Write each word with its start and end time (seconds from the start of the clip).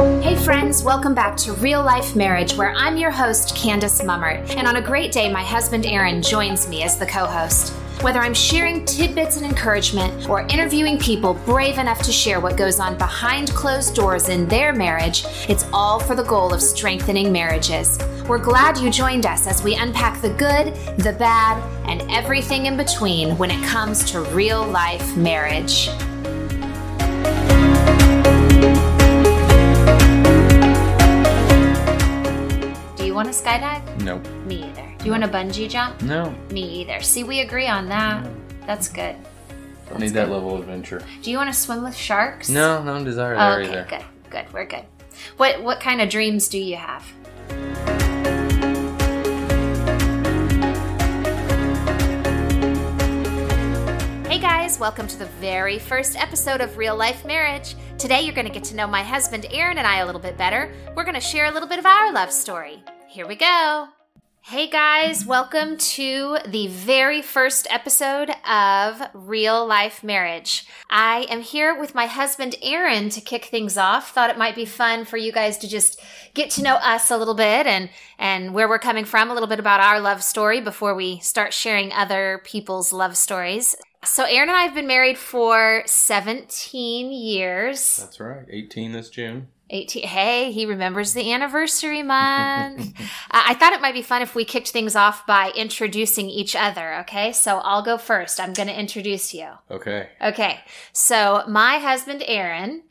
Hey 0.00 0.34
friends, 0.34 0.82
welcome 0.82 1.12
back 1.12 1.36
to 1.36 1.52
Real 1.52 1.82
Life 1.82 2.16
Marriage, 2.16 2.54
where 2.54 2.72
I'm 2.72 2.96
your 2.96 3.10
host, 3.10 3.54
Candace 3.54 4.00
Mummert. 4.00 4.56
And 4.56 4.66
on 4.66 4.76
a 4.76 4.80
great 4.80 5.12
day, 5.12 5.30
my 5.30 5.42
husband 5.42 5.84
Aaron 5.84 6.22
joins 6.22 6.66
me 6.66 6.82
as 6.82 6.98
the 6.98 7.04
co 7.04 7.26
host. 7.26 7.74
Whether 8.00 8.20
I'm 8.20 8.32
sharing 8.32 8.86
tidbits 8.86 9.36
and 9.36 9.44
encouragement 9.44 10.26
or 10.26 10.40
interviewing 10.46 10.98
people 10.98 11.34
brave 11.44 11.76
enough 11.76 12.00
to 12.04 12.12
share 12.12 12.40
what 12.40 12.56
goes 12.56 12.80
on 12.80 12.96
behind 12.96 13.50
closed 13.50 13.94
doors 13.94 14.30
in 14.30 14.48
their 14.48 14.72
marriage, 14.72 15.26
it's 15.50 15.66
all 15.70 16.00
for 16.00 16.14
the 16.14 16.24
goal 16.24 16.54
of 16.54 16.62
strengthening 16.62 17.30
marriages. 17.30 17.98
We're 18.26 18.38
glad 18.38 18.78
you 18.78 18.88
joined 18.88 19.26
us 19.26 19.46
as 19.46 19.62
we 19.62 19.74
unpack 19.74 20.22
the 20.22 20.30
good, 20.30 20.74
the 20.96 21.12
bad, 21.12 21.62
and 21.86 22.10
everything 22.10 22.64
in 22.64 22.78
between 22.78 23.36
when 23.36 23.50
it 23.50 23.62
comes 23.66 24.10
to 24.12 24.22
real 24.22 24.66
life 24.66 25.14
marriage. 25.14 25.90
You 33.10 33.16
want 33.16 33.26
to 33.26 33.34
skydive? 33.34 34.02
Nope. 34.04 34.24
Me 34.46 34.62
either. 34.62 34.94
Do 34.98 35.04
you 35.04 35.10
want 35.10 35.24
to 35.24 35.28
bungee 35.28 35.68
jump? 35.68 36.00
No. 36.02 36.32
Me 36.52 36.62
either. 36.80 37.00
See, 37.00 37.24
we 37.24 37.40
agree 37.40 37.66
on 37.66 37.88
that. 37.88 38.24
That's 38.68 38.88
good. 38.88 39.16
Don't 39.88 39.98
need 39.98 40.10
that 40.10 40.30
level 40.30 40.54
of 40.54 40.60
adventure. 40.60 41.02
Do 41.20 41.32
you 41.32 41.36
want 41.36 41.52
to 41.52 41.58
swim 41.58 41.82
with 41.82 41.96
sharks? 41.96 42.48
No, 42.48 42.80
no 42.84 43.04
desire 43.04 43.34
there 43.34 43.60
okay, 43.62 43.68
either. 43.68 43.86
good, 43.90 44.04
good. 44.30 44.52
We're 44.52 44.64
good. 44.64 44.84
What 45.38 45.60
what 45.60 45.80
kind 45.80 46.00
of 46.00 46.08
dreams 46.08 46.46
do 46.46 46.58
you 46.58 46.76
have? 46.76 47.04
Hey 54.28 54.38
guys, 54.38 54.78
welcome 54.78 55.08
to 55.08 55.18
the 55.18 55.28
very 55.40 55.80
first 55.80 56.16
episode 56.16 56.60
of 56.60 56.76
Real 56.76 56.94
Life 56.94 57.24
Marriage. 57.24 57.74
Today 57.98 58.20
you're 58.20 58.36
going 58.36 58.46
to 58.46 58.52
get 58.52 58.62
to 58.64 58.76
know 58.76 58.86
my 58.86 59.02
husband 59.02 59.46
Aaron 59.50 59.78
and 59.78 59.86
I 59.86 59.96
a 59.96 60.06
little 60.06 60.20
bit 60.20 60.38
better. 60.38 60.72
We're 60.94 61.02
going 61.02 61.16
to 61.16 61.20
share 61.20 61.46
a 61.46 61.50
little 61.50 61.68
bit 61.68 61.80
of 61.80 61.86
our 61.86 62.12
love 62.12 62.30
story. 62.30 62.84
Here 63.10 63.26
we 63.26 63.34
go. 63.34 63.88
Hey 64.42 64.70
guys, 64.70 65.26
welcome 65.26 65.76
to 65.78 66.38
the 66.46 66.68
very 66.68 67.22
first 67.22 67.66
episode 67.68 68.30
of 68.48 69.02
Real 69.14 69.66
Life 69.66 70.04
Marriage. 70.04 70.64
I 70.88 71.26
am 71.28 71.40
here 71.40 71.76
with 71.76 71.92
my 71.92 72.06
husband 72.06 72.54
Aaron 72.62 73.08
to 73.08 73.20
kick 73.20 73.46
things 73.46 73.76
off. 73.76 74.14
Thought 74.14 74.30
it 74.30 74.38
might 74.38 74.54
be 74.54 74.64
fun 74.64 75.04
for 75.04 75.16
you 75.16 75.32
guys 75.32 75.58
to 75.58 75.68
just 75.68 76.00
get 76.34 76.50
to 76.50 76.62
know 76.62 76.76
us 76.76 77.10
a 77.10 77.18
little 77.18 77.34
bit 77.34 77.66
and 77.66 77.90
and 78.16 78.54
where 78.54 78.68
we're 78.68 78.78
coming 78.78 79.04
from, 79.04 79.28
a 79.28 79.34
little 79.34 79.48
bit 79.48 79.58
about 79.58 79.80
our 79.80 79.98
love 79.98 80.22
story 80.22 80.60
before 80.60 80.94
we 80.94 81.18
start 81.18 81.52
sharing 81.52 81.92
other 81.92 82.40
people's 82.44 82.92
love 82.92 83.16
stories. 83.16 83.74
So 84.04 84.22
Aaron 84.22 84.50
and 84.50 84.56
I 84.56 84.62
have 84.62 84.74
been 84.74 84.86
married 84.86 85.18
for 85.18 85.82
17 85.84 87.10
years. 87.10 87.96
That's 87.96 88.20
right. 88.20 88.46
18 88.48 88.92
this 88.92 89.10
June. 89.10 89.48
18 89.70 90.06
hey 90.06 90.52
he 90.52 90.66
remembers 90.66 91.12
the 91.14 91.32
anniversary 91.32 92.02
month. 92.02 92.94
Uh, 93.32 93.42
i 93.46 93.54
thought 93.54 93.72
it 93.72 93.80
might 93.80 93.94
be 93.94 94.02
fun 94.02 94.22
if 94.22 94.34
we 94.34 94.44
kicked 94.44 94.70
things 94.70 94.96
off 94.96 95.24
by 95.24 95.52
introducing 95.54 96.28
each 96.28 96.56
other 96.56 96.94
okay? 96.96 97.32
So 97.32 97.58
i'll 97.58 97.82
go 97.82 97.96
first. 97.96 98.40
I'm 98.40 98.52
going 98.52 98.68
to 98.68 98.78
introduce 98.78 99.32
you. 99.32 99.48
Okay. 99.70 100.08
okay 100.20 100.60
so 100.92 101.44
my 101.48 101.78
husband 101.78 102.24
aaron 102.26 102.82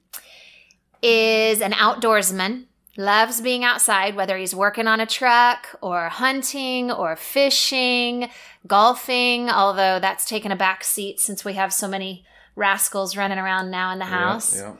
is 1.02 1.62
an 1.62 1.74
outdoorsman 1.74 2.66
loves 2.98 3.42
being 3.42 3.64
outside 3.64 4.16
whether 4.16 4.38
he's 4.38 4.56
working 4.56 4.88
on 4.88 5.00
a 5.00 5.06
truck 5.06 5.68
or 5.82 6.08
hunting 6.10 6.90
or 6.92 7.16
fishing 7.16 8.30
golfing 8.66 9.50
although 9.50 10.00
that's 10.00 10.26
taken 10.26 10.52
a 10.52 10.56
back 10.56 10.84
seat 10.84 11.20
since 11.20 11.44
we 11.44 11.54
have 11.54 11.74
so 11.74 11.88
many 11.88 12.26
rascals 12.60 13.18
running 13.18 13.40
around 13.40 13.72
now 13.72 13.92
in 13.92 14.00
the 14.00 14.06
house. 14.06 14.56
Yeah, 14.56 14.76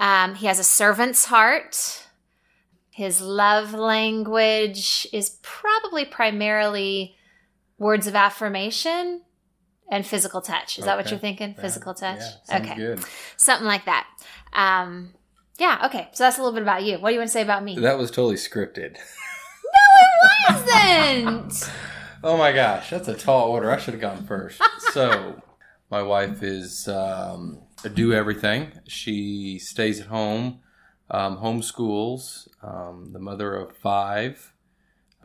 um, 0.00 0.34
he 0.34 0.46
has 0.46 0.58
a 0.58 0.64
servant's 0.64 1.26
heart. 1.26 2.06
His 2.90 3.20
love 3.20 3.72
language 3.72 5.06
is 5.12 5.38
probably 5.42 6.04
primarily 6.04 7.14
words 7.78 8.06
of 8.08 8.16
affirmation 8.16 9.22
and 9.90 10.04
physical 10.06 10.40
touch. 10.40 10.78
Is 10.78 10.84
that 10.86 10.96
what 10.96 11.10
you're 11.10 11.20
thinking? 11.20 11.54
Physical 11.54 11.94
touch? 11.94 12.20
Yeah, 12.48 12.58
okay. 12.58 12.74
good. 12.74 13.04
Something 13.36 13.66
like 13.66 13.84
that. 13.84 14.06
Um, 14.52 15.14
yeah, 15.58 15.82
okay. 15.86 16.08
So 16.12 16.24
that's 16.24 16.38
a 16.38 16.42
little 16.42 16.54
bit 16.54 16.62
about 16.62 16.82
you. 16.82 16.98
What 16.98 17.10
do 17.10 17.14
you 17.14 17.20
want 17.20 17.28
to 17.28 17.32
say 17.32 17.42
about 17.42 17.62
me? 17.62 17.78
That 17.78 17.98
was 17.98 18.10
totally 18.10 18.36
scripted. 18.36 18.96
No, 19.72 20.50
it 20.50 20.66
wasn't. 20.66 21.70
Oh 22.22 22.36
my 22.36 22.52
gosh, 22.52 22.90
that's 22.90 23.08
a 23.08 23.14
tall 23.14 23.48
order. 23.48 23.70
I 23.70 23.78
should 23.78 23.94
have 23.94 24.00
gone 24.02 24.26
first. 24.26 24.60
so, 24.92 25.40
my 25.90 26.02
wife 26.02 26.42
is 26.42 26.88
um, 26.88 27.62
do 27.94 28.12
everything. 28.12 28.72
She 28.86 29.58
stays 29.58 30.00
at 30.00 30.06
home, 30.06 30.60
um, 31.10 31.38
homeschools, 31.38 32.48
um, 32.62 33.10
the 33.12 33.18
mother 33.18 33.54
of 33.54 33.76
five, 33.76 34.54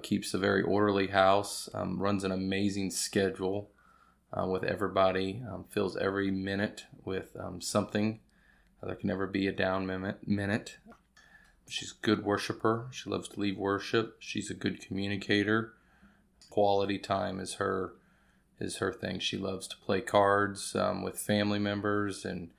keeps 0.02 0.34
a 0.34 0.38
very 0.38 0.62
orderly 0.62 1.08
house, 1.08 1.70
um, 1.74 2.02
runs 2.02 2.24
an 2.24 2.32
amazing 2.32 2.92
schedule 2.92 3.70
uh, 4.34 4.46
with 4.48 4.64
everybody, 4.64 5.44
um, 5.52 5.66
fills 5.70 5.96
every 5.98 6.32
minute 6.32 6.86
with 7.04 7.36
um, 7.40 7.62
something. 7.62 8.20
There 8.82 8.96
can 8.96 9.08
never 9.08 9.26
be 9.26 9.48
a 9.48 9.52
down 9.52 9.88
minute. 9.88 10.28
minute. 10.28 10.78
She's 11.68 11.92
a 11.92 12.06
good 12.06 12.24
worshiper. 12.24 12.88
She 12.92 13.10
loves 13.10 13.28
to 13.30 13.40
lead 13.40 13.58
worship. 13.58 14.18
She's 14.20 14.52
a 14.52 14.54
good 14.54 14.80
communicator 14.80 15.74
quality 16.56 16.98
time 16.98 17.42
is 17.42 17.56
her 17.56 17.96
is 18.60 18.78
her 18.78 18.94
thing. 18.94 19.20
She 19.20 19.38
loves 19.38 19.68
to 19.68 19.78
play 19.78 20.02
cards 20.02 20.76
um, 20.76 21.04
with 21.04 21.20
family 21.20 21.60
members 21.60 22.26
and 22.26 22.50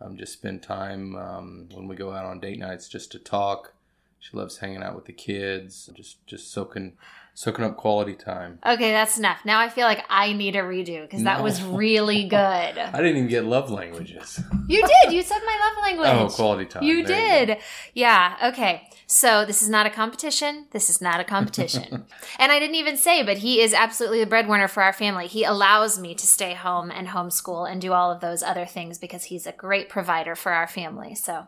um, 0.00 0.16
just 0.16 0.34
spend 0.34 0.62
time 0.62 1.16
um, 1.16 1.68
when 1.72 1.88
we 1.88 1.96
go 1.96 2.12
out 2.12 2.26
on 2.26 2.40
date 2.40 2.58
nights 2.58 2.88
just 2.88 3.12
to 3.12 3.18
talk. 3.18 3.72
She 4.18 4.36
loves 4.36 4.58
hanging 4.58 4.82
out 4.82 4.94
with 4.94 5.04
the 5.04 5.12
kids, 5.12 5.90
just 5.94 6.26
just 6.26 6.52
soaking 6.52 6.96
soaking 7.36 7.66
up 7.66 7.76
quality 7.76 8.14
time. 8.14 8.58
Okay, 8.64 8.90
that's 8.90 9.18
enough. 9.18 9.44
Now 9.44 9.60
I 9.60 9.68
feel 9.68 9.86
like 9.86 10.04
I 10.08 10.32
need 10.32 10.56
a 10.56 10.62
redo 10.62 11.02
because 11.02 11.22
that 11.24 11.42
was 11.42 11.62
really 11.62 12.24
good. 12.28 12.38
I 12.38 12.96
didn't 12.96 13.18
even 13.18 13.28
get 13.28 13.44
love 13.44 13.70
languages. 13.70 14.40
You 14.66 14.82
did. 14.82 15.12
You 15.12 15.22
said 15.22 15.40
my 15.44 15.58
love 15.60 15.74
oh, 15.76 15.82
language. 15.82 16.32
Oh, 16.32 16.34
quality 16.34 16.64
time. 16.64 16.82
You 16.82 17.04
There 17.04 17.40
you 17.40 17.46
did. 17.46 17.58
Yeah. 17.94 18.36
Okay. 18.42 18.88
So 19.06 19.44
this 19.44 19.62
is 19.62 19.68
not 19.68 19.86
a 19.86 19.90
competition. 19.90 20.66
This 20.72 20.90
is 20.90 21.00
not 21.00 21.20
a 21.20 21.24
competition. 21.24 22.06
and 22.38 22.50
I 22.50 22.58
didn't 22.58 22.74
even 22.74 22.96
say, 22.96 23.22
but 23.22 23.38
he 23.38 23.60
is 23.60 23.72
absolutely 23.72 24.20
the 24.20 24.26
breadwinner 24.26 24.66
for 24.66 24.82
our 24.82 24.92
family. 24.92 25.26
He 25.28 25.44
allows 25.44 25.98
me 25.98 26.14
to 26.14 26.26
stay 26.26 26.54
home 26.54 26.90
and 26.90 27.08
homeschool 27.08 27.70
and 27.70 27.80
do 27.80 27.92
all 27.92 28.10
of 28.10 28.20
those 28.20 28.42
other 28.42 28.66
things 28.66 28.98
because 28.98 29.24
he's 29.24 29.46
a 29.46 29.52
great 29.52 29.88
provider 29.88 30.34
for 30.34 30.52
our 30.52 30.66
family. 30.66 31.14
So 31.14 31.46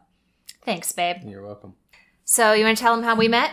thanks, 0.63 0.93
babe. 0.93 1.17
You're 1.25 1.45
welcome. 1.45 1.75
So 2.31 2.53
you 2.53 2.63
want 2.67 2.77
to 2.77 2.83
tell 2.85 2.93
him 2.95 3.03
how 3.05 3.15
we 3.17 3.27
met? 3.27 3.53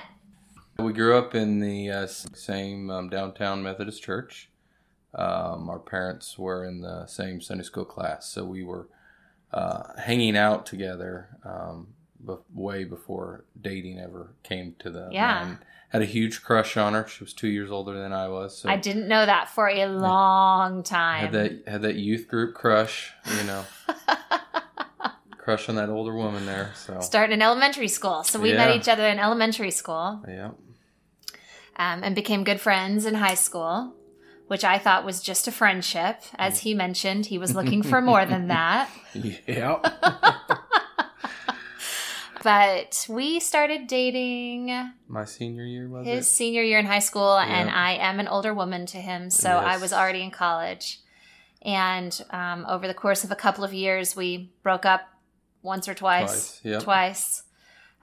We 0.77 0.91
grew 0.91 1.17
up 1.17 1.33
in 1.33 1.61
the 1.61 1.89
uh, 1.89 2.07
same 2.07 2.89
um, 2.89 3.07
downtown 3.07 3.63
Methodist 3.63 4.03
church. 4.03 4.49
Um, 5.13 5.69
our 5.69 5.79
parents 5.79 6.37
were 6.37 6.65
in 6.65 6.81
the 6.81 7.05
same 7.07 7.39
Sunday 7.39 7.63
school 7.63 7.85
class, 7.85 8.27
so 8.27 8.43
we 8.43 8.65
were 8.65 8.89
uh, 9.53 9.93
hanging 9.97 10.35
out 10.35 10.65
together 10.65 11.29
um, 11.45 11.87
be- 12.27 12.33
way 12.53 12.83
before 12.83 13.45
dating 13.61 13.97
ever 13.97 14.33
came 14.43 14.75
to 14.79 14.89
the 14.89 15.07
Yeah. 15.09 15.45
mind. 15.45 15.57
Had 15.91 16.01
a 16.01 16.05
huge 16.05 16.43
crush 16.43 16.75
on 16.75 16.95
her. 16.95 17.07
She 17.07 17.23
was 17.23 17.31
two 17.31 17.47
years 17.47 17.71
older 17.71 17.97
than 17.97 18.11
I 18.11 18.27
was, 18.27 18.57
so 18.57 18.67
I 18.67 18.75
didn't 18.75 19.07
know 19.07 19.25
that 19.25 19.47
for 19.51 19.69
a 19.69 19.85
long 19.87 20.83
time. 20.83 21.21
had 21.21 21.31
that 21.31 21.63
had 21.65 21.81
that 21.83 21.95
youth 21.95 22.27
group 22.27 22.53
crush. 22.53 23.13
You 23.37 23.43
know, 23.45 23.63
crush 25.45 25.69
on 25.69 25.75
that 25.75 25.89
older 25.89 26.13
woman 26.15 26.45
there. 26.47 26.71
So 26.75 26.99
Started 27.01 27.33
in 27.33 27.41
elementary 27.43 27.87
school. 27.87 28.23
So 28.23 28.39
we 28.39 28.51
met 28.53 28.75
each 28.75 28.89
other 28.89 29.05
in 29.07 29.19
elementary 29.19 29.69
school. 29.71 30.23
yeah, 30.27 30.51
um, 31.77 32.03
and 32.03 32.15
became 32.15 32.43
good 32.43 32.59
friends 32.59 33.05
in 33.05 33.13
high 33.13 33.35
school, 33.35 33.93
which 34.47 34.63
I 34.63 34.79
thought 34.79 35.05
was 35.05 35.21
just 35.21 35.47
a 35.47 35.51
friendship. 35.51 36.17
As 36.35 36.59
he 36.61 36.73
mentioned, 36.73 37.27
he 37.27 37.37
was 37.37 37.53
looking 37.55 37.83
for 37.83 38.01
more 38.01 38.25
than 38.25 38.47
that. 38.57 38.89
yeah. 39.47 39.77
But 42.43 43.07
we 43.09 43.39
started 43.39 43.87
dating 43.87 44.67
My 45.07 45.25
senior 45.25 45.63
year 45.63 45.89
was 45.89 46.05
his 46.05 46.27
it? 46.27 46.29
senior 46.29 46.61
year 46.61 46.77
in 46.77 46.85
high 46.85 46.99
school, 46.99 47.37
and 47.39 47.71
I 47.71 47.93
am 47.93 48.19
an 48.19 48.27
older 48.27 48.53
woman 48.53 48.85
to 48.87 48.97
him, 48.97 49.31
so 49.31 49.49
I 49.49 49.77
was 49.77 49.91
already 49.91 50.21
in 50.21 50.29
college. 50.29 50.99
And 51.63 52.13
um, 52.29 52.63
over 52.69 52.85
the 52.87 52.93
course 52.93 53.23
of 53.23 53.31
a 53.31 53.35
couple 53.35 53.63
of 53.63 53.73
years, 53.73 54.15
we 54.15 54.51
broke 54.61 54.85
up 54.85 55.01
once 55.65 55.87
or 55.89 55.93
twice, 55.93 56.59
Twice, 56.59 56.61
yep. 56.63 56.83
twice, 56.83 57.43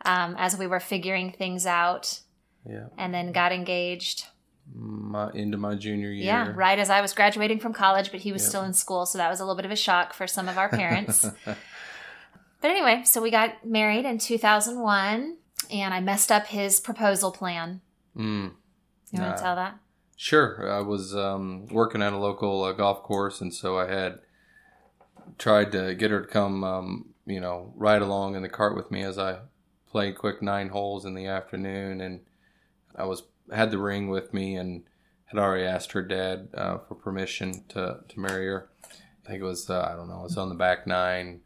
um, 0.04 0.34
as 0.38 0.58
we 0.58 0.66
were 0.66 0.80
figuring 0.80 1.32
things 1.32 1.64
out, 1.66 2.20
Yeah. 2.68 2.86
and 2.98 3.14
then 3.14 3.32
got 3.32 3.52
engaged. 3.52 4.26
my 4.74 5.28
into 5.34 5.56
my 5.58 5.74
junior 5.74 6.10
year. 6.10 6.24
Yeah, 6.26 6.52
right 6.54 6.78
as 6.78 6.88
I 6.88 7.00
was 7.00 7.12
graduating 7.14 7.58
from 7.58 7.72
college, 7.72 8.10
but 8.12 8.20
he 8.20 8.32
was 8.32 8.42
Yep. 8.42 8.48
still 8.48 8.62
in 8.62 8.72
school, 8.72 9.06
so 9.06 9.18
that 9.18 9.28
was 9.28 9.40
a 9.40 9.44
little 9.44 9.56
bit 9.56 9.64
of 9.64 9.70
a 9.72 9.76
shock 9.76 10.12
for 10.14 10.26
some 10.26 10.48
of 10.48 10.56
our 10.56 10.68
parents. 10.68 11.26
but 11.44 11.56
anyway, 12.70 13.02
so 13.04 13.20
we 13.20 13.30
got 13.30 13.66
married 13.66 14.04
in 14.04 14.18
2001, 14.18 15.36
and 15.70 15.92
I 15.94 16.00
messed 16.00 16.30
up 16.30 16.46
his 16.46 16.78
proposal 16.80 17.32
plan. 17.32 17.80
mm, 18.16 18.52
You 19.10 19.20
want 19.20 19.30
Nah. 19.30 19.36
to 19.36 19.42
tell 19.42 19.56
that? 19.56 19.78
sure. 20.16 20.70
I 20.72 20.80
was 20.80 21.14
um, 21.16 21.66
working 21.66 22.00
at 22.00 22.12
a 22.12 22.18
local 22.18 22.62
uh, 22.62 22.72
golf 22.72 23.02
course, 23.02 23.40
and 23.40 23.52
so 23.52 23.76
I 23.78 23.88
had 23.92 24.20
tried 25.38 25.72
to 25.72 25.94
get 25.96 26.10
her 26.12 26.20
to 26.22 26.28
come, 26.28 26.62
um, 26.62 27.11
you 27.26 27.40
know, 27.40 27.72
ride 27.76 28.02
along 28.02 28.34
in 28.34 28.42
the 28.42 28.48
cart 28.48 28.76
with 28.76 28.90
me 28.90 29.02
as 29.02 29.18
I 29.18 29.38
played 29.90 30.18
quick 30.18 30.42
nine 30.42 30.70
holes 30.70 31.04
in 31.04 31.14
the 31.14 31.26
afternoon, 31.26 32.00
and 32.00 32.20
I 32.96 33.04
was 33.04 33.24
had 33.52 33.70
the 33.70 33.78
ring 33.78 34.08
with 34.08 34.32
me 34.32 34.56
and 34.56 34.84
had 35.26 35.38
already 35.38 35.64
asked 35.64 35.92
her 35.92 36.02
dad 36.02 36.48
uh, 36.54 36.78
for 36.78 36.94
permission 36.94 37.64
to 37.68 38.00
to 38.08 38.20
marry 38.20 38.46
her. 38.46 38.68
I 39.24 39.28
think 39.28 39.40
it 39.40 39.44
was 39.44 39.70
uh, 39.70 39.88
I 39.90 39.94
don't 39.96 40.08
know, 40.08 40.20
it 40.20 40.24
was 40.24 40.36
on 40.36 40.48
the 40.48 40.54
back 40.54 40.86
nine, 40.86 41.40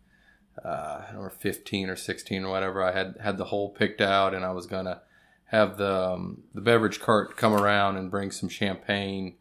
uh, 0.65 1.03
or 1.17 1.31
fifteen 1.31 1.91
or 1.91 1.97
sixteen 1.97 2.45
or 2.45 2.51
whatever. 2.51 2.83
I 2.83 2.93
had 2.93 3.17
had 3.21 3.37
the 3.37 3.45
hole 3.45 3.71
picked 3.71 4.01
out, 4.01 4.35
and 4.35 4.45
I 4.45 4.53
was 4.53 4.67
gonna 4.67 5.03
have 5.47 5.77
the 5.77 6.13
um, 6.13 6.43
the 6.55 6.61
beverage 6.61 7.01
cart 7.01 7.37
come 7.37 7.53
around 7.55 7.97
and 7.97 8.11
bring 8.11 8.31
some 8.31 8.49
champagne 8.49 9.35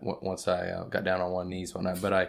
once 0.00 0.48
I 0.48 0.68
uh, 0.68 0.84
got 0.84 1.04
down 1.04 1.20
on 1.20 1.30
one 1.30 1.48
knees 1.48 1.74
one 1.74 1.84
night. 1.84 2.00
But 2.00 2.12
I 2.12 2.28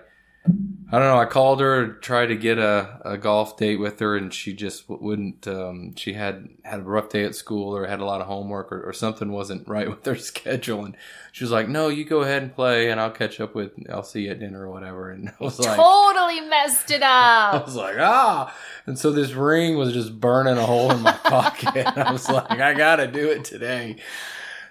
I 0.94 1.00
don't 1.00 1.08
know. 1.08 1.20
I 1.20 1.26
called 1.26 1.62
her, 1.62 1.94
tried 1.94 2.26
to 2.28 2.36
get 2.36 2.58
a, 2.58 3.00
a 3.06 3.18
golf 3.18 3.56
date 3.56 3.78
with 3.78 4.00
her, 4.02 4.18
and 4.18 4.34
she 4.34 4.52
just 4.52 4.90
wouldn't. 4.90 5.48
Um, 5.48 5.96
she 5.96 6.14
had 6.14 6.50
had 6.64 6.82
a 6.82 6.84
rough 6.84 7.08
day 7.08 7.24
at 7.24 7.34
school, 7.34 7.74
or 7.74 7.88
had 7.88 8.02
a 8.02 8.06
lot 8.06 8.20
of 8.20 8.28
homework, 8.28 8.74
or, 8.74 8.82
or 8.82 8.92
something 8.92 9.32
wasn't 9.32 9.70
right 9.70 9.90
with 9.90 10.06
her 10.06 10.18
schedule. 10.18 10.84
And 10.84 10.98
she 11.32 11.46
was 11.46 11.52
like, 11.52 11.70
"No, 11.70 11.88
you 11.88 12.04
go 12.04 12.24
ahead 12.24 12.44
and 12.44 12.54
play, 12.54 12.92
and 12.92 13.00
I'll 13.00 13.10
catch 13.10 13.40
up 13.40 13.56
with. 13.56 13.72
I'll 13.90 14.04
see 14.04 14.24
you 14.24 14.32
at 14.32 14.40
dinner 14.40 14.68
or 14.68 14.72
whatever." 14.72 15.12
And 15.12 15.30
I 15.40 15.44
was 15.44 15.60
like, 15.60 15.78
totally 15.78 16.42
messed 16.42 16.92
it 16.92 17.04
up." 17.04 17.54
I 17.54 17.64
was 17.64 17.76
like, 17.76 17.96
ah. 17.98 18.54
And 18.86 19.00
so 19.00 19.12
this 19.12 19.32
ring 19.32 19.78
was 19.78 19.94
just 19.94 20.20
burning 20.20 20.58
a 20.58 20.66
hole 20.66 20.92
in 20.92 21.00
my 21.00 21.14
pocket. 21.14 21.88
I 21.88 22.12
was 22.12 22.28
like, 22.28 22.60
I 22.60 22.74
gotta 22.74 23.08
do 23.08 23.30
it 23.30 23.46
today. 23.46 23.96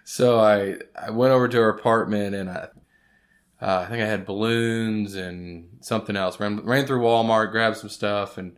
So 0.04 0.38
I 0.38 0.76
I 1.00 1.12
went 1.12 1.32
over 1.32 1.48
to 1.48 1.56
her 1.56 1.70
apartment 1.70 2.34
and 2.34 2.50
I 2.50 2.68
uh, 3.62 3.84
I 3.86 3.90
think 3.90 4.02
I 4.02 4.06
had 4.06 4.24
balloons 4.26 5.14
and 5.16 5.78
something 5.80 6.16
else. 6.16 6.38
Ran, 6.40 6.64
ran 6.64 6.86
through 6.86 7.00
Walmart, 7.02 7.50
grabbed 7.50 7.76
some 7.76 7.90
stuff, 7.90 8.38
and 8.38 8.56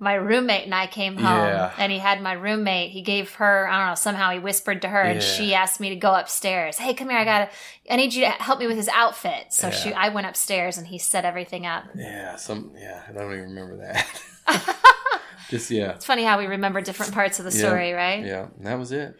my 0.00 0.14
roommate 0.14 0.64
and 0.64 0.74
I 0.74 0.88
came 0.88 1.16
home, 1.16 1.24
Yeah. 1.24 1.72
and 1.78 1.92
he 1.92 1.98
had 1.98 2.20
my 2.20 2.32
roommate. 2.32 2.90
He 2.90 3.02
gave 3.02 3.32
her, 3.34 3.68
I 3.68 3.78
don't 3.78 3.88
know, 3.90 3.94
somehow 3.94 4.32
he 4.32 4.38
whispered 4.40 4.82
to 4.82 4.88
her, 4.88 5.00
and 5.00 5.22
she 5.22 5.54
asked 5.54 5.78
me 5.78 5.90
to 5.90 5.96
go 5.96 6.12
upstairs. 6.12 6.76
Hey, 6.76 6.92
come 6.92 7.08
here, 7.08 7.18
I 7.18 7.24
gotta, 7.24 7.50
I 7.88 7.94
need 7.96 8.12
you 8.12 8.22
to 8.24 8.30
help 8.30 8.58
me 8.58 8.66
with 8.66 8.76
his 8.76 8.88
outfit. 8.88 9.46
So 9.52 9.70
she, 9.70 9.92
I 9.92 10.08
went 10.08 10.26
upstairs, 10.26 10.76
and 10.76 10.86
he 10.88 10.98
set 10.98 11.24
everything 11.24 11.66
up. 11.66 11.84
yeah, 11.94 12.34
some 12.36 12.72
yeah, 12.76 13.02
I 13.08 13.12
don't 13.12 13.32
even 13.32 13.50
remember 13.54 13.76
that. 13.76 14.06
just 15.50 15.70
yeah, 15.70 15.92
It's 15.92 16.04
funny 16.04 16.24
how 16.24 16.38
we 16.38 16.46
remember 16.46 16.80
different 16.80 17.12
parts 17.14 17.38
of 17.38 17.44
the 17.44 17.52
Yeah. 17.52 17.58
story, 17.66 17.92
right? 17.92 18.24
yeah, 18.24 18.46
and 18.58 18.66
that 18.66 18.78
was 18.78 18.90
it. 18.92 19.16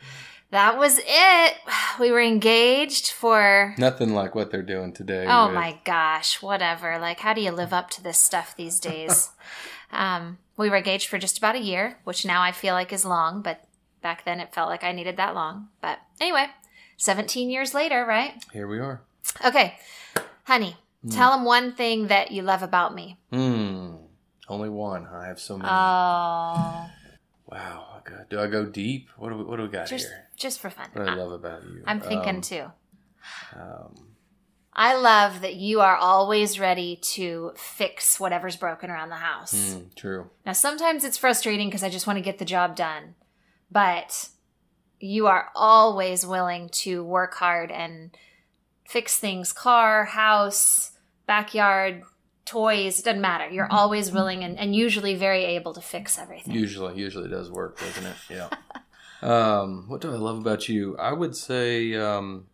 That 0.57 0.79
was 0.79 0.99
it. 1.05 1.55
We 2.01 2.11
were 2.11 2.21
engaged 2.21 3.11
for. 3.13 3.75
Nothing 3.79 4.13
like 4.13 4.35
what 4.35 4.51
they're 4.51 4.63
doing 4.63 4.93
today. 4.93 5.25
Oh 5.27 5.47
with- 5.47 5.55
my 5.55 5.79
gosh, 5.85 6.43
whatever. 6.43 6.99
Like, 6.99 7.21
how 7.21 7.33
do 7.33 7.41
you 7.41 7.51
live 7.51 7.73
up 7.73 7.89
to 7.93 8.03
this 8.03 8.19
stuff 8.19 8.55
these 8.55 8.79
days? 8.79 9.31
um, 9.93 10.37
we 10.59 10.69
were 10.69 10.77
engaged 10.77 11.09
for 11.09 11.17
just 11.17 11.39
about 11.39 11.57
a 11.57 11.61
year, 11.61 11.99
which 12.05 12.27
now 12.27 12.43
I 12.43 12.53
feel 12.53 12.75
like 12.75 12.93
is 12.93 13.07
long, 13.07 13.41
but 13.41 13.65
back 14.03 14.27
then 14.27 14.41
it 14.41 14.53
felt 14.53 14.69
like 14.69 14.85
I 14.85 14.93
needed 14.93 15.17
that 15.17 15.35
long. 15.35 15.69
But 15.81 16.01
anyway, 16.21 16.49
17 16.99 17.49
years 17.49 17.73
later, 17.73 18.05
right? 18.07 18.33
Here 18.53 18.69
we 18.69 18.79
are. 18.79 19.01
Okay, 19.43 19.79
honey, 20.45 20.77
tell 21.11 21.33
him 21.33 21.45
one 21.47 21.73
thing 21.73 22.09
that 22.09 22.31
you 22.31 22.43
love 22.43 22.63
about 22.63 22.95
me. 22.95 23.19
Hmm. 23.33 23.97
Only 24.49 24.69
one. 24.69 25.07
I 25.07 25.27
have 25.27 25.41
so 25.41 25.57
many. 25.57 25.69
Oh, 25.73 26.91
wow. 27.47 27.99
Okay. 27.99 28.23
Do 28.31 28.41
I 28.41 28.47
go 28.47 28.67
deep? 28.67 29.09
What 29.17 29.31
do 29.31 29.37
we, 29.37 29.45
what 29.45 29.57
do 29.57 29.63
we 29.65 29.69
got 29.69 29.87
just 29.89 30.07
here? 30.07 30.29
just 30.37 30.61
for 30.61 30.71
fun. 30.71 30.89
What 30.93 31.09
I 31.09 31.13
I- 31.13 31.15
love 31.15 31.33
about 31.33 31.63
you? 31.65 31.83
I'm 31.87 32.01
thinking 32.01 32.37
Um, 32.37 32.41
too. 32.41 32.65
um, 33.55 33.95
I 34.73 34.95
love 34.95 35.41
that 35.41 35.55
you 35.55 35.81
are 35.81 35.97
always 35.97 36.61
ready 36.61 36.97
to 37.15 37.53
fix 37.57 38.21
whatever's 38.21 38.57
broken 38.57 38.91
around 38.91 39.09
the 39.09 39.17
house. 39.17 39.55
mm, 39.55 39.95
true. 39.95 40.29
Now, 40.45 40.53
sometimes 40.53 41.03
it's 41.03 41.17
frustrating 41.17 41.69
because 41.69 41.83
I 41.83 41.89
just 41.89 42.07
want 42.07 42.19
to 42.19 42.23
get 42.23 42.39
the 42.39 42.45
job 42.45 42.77
done, 42.77 43.15
but 43.71 44.29
you 45.01 45.27
are 45.29 45.49
always 45.55 46.27
willing 46.27 46.69
to 46.71 47.03
work 47.05 47.35
hard 47.35 47.71
and 47.71 48.17
fix 48.87 49.19
things 49.19 49.53
car, 49.53 50.05
house, 50.05 50.93
backyard, 51.27 52.03
toys, 52.47 52.99
it 52.99 53.05
doesn't 53.05 53.21
matter. 53.21 53.49
You're 53.51 53.71
always 53.71 54.11
willing 54.11 54.43
and, 54.45 54.59
and 54.59 54.75
usually 54.75 55.15
very 55.15 55.45
able 55.45 55.75
to 55.75 55.81
fix 55.81 56.19
everything. 56.19 56.55
Usually, 56.55 56.99
usually 56.99 57.29
does 57.29 57.51
work, 57.51 57.79
doesn't 57.79 58.07
it? 58.07 58.17
Yeah. 58.31 58.49
um, 59.23 59.85
what 59.89 60.01
do 60.01 60.13
I 60.13 60.17
love 60.17 60.39
about 60.39 60.69
you? 60.69 60.97
I 60.97 61.13
would 61.13 61.37
say 61.37 61.95
um, 61.97 62.47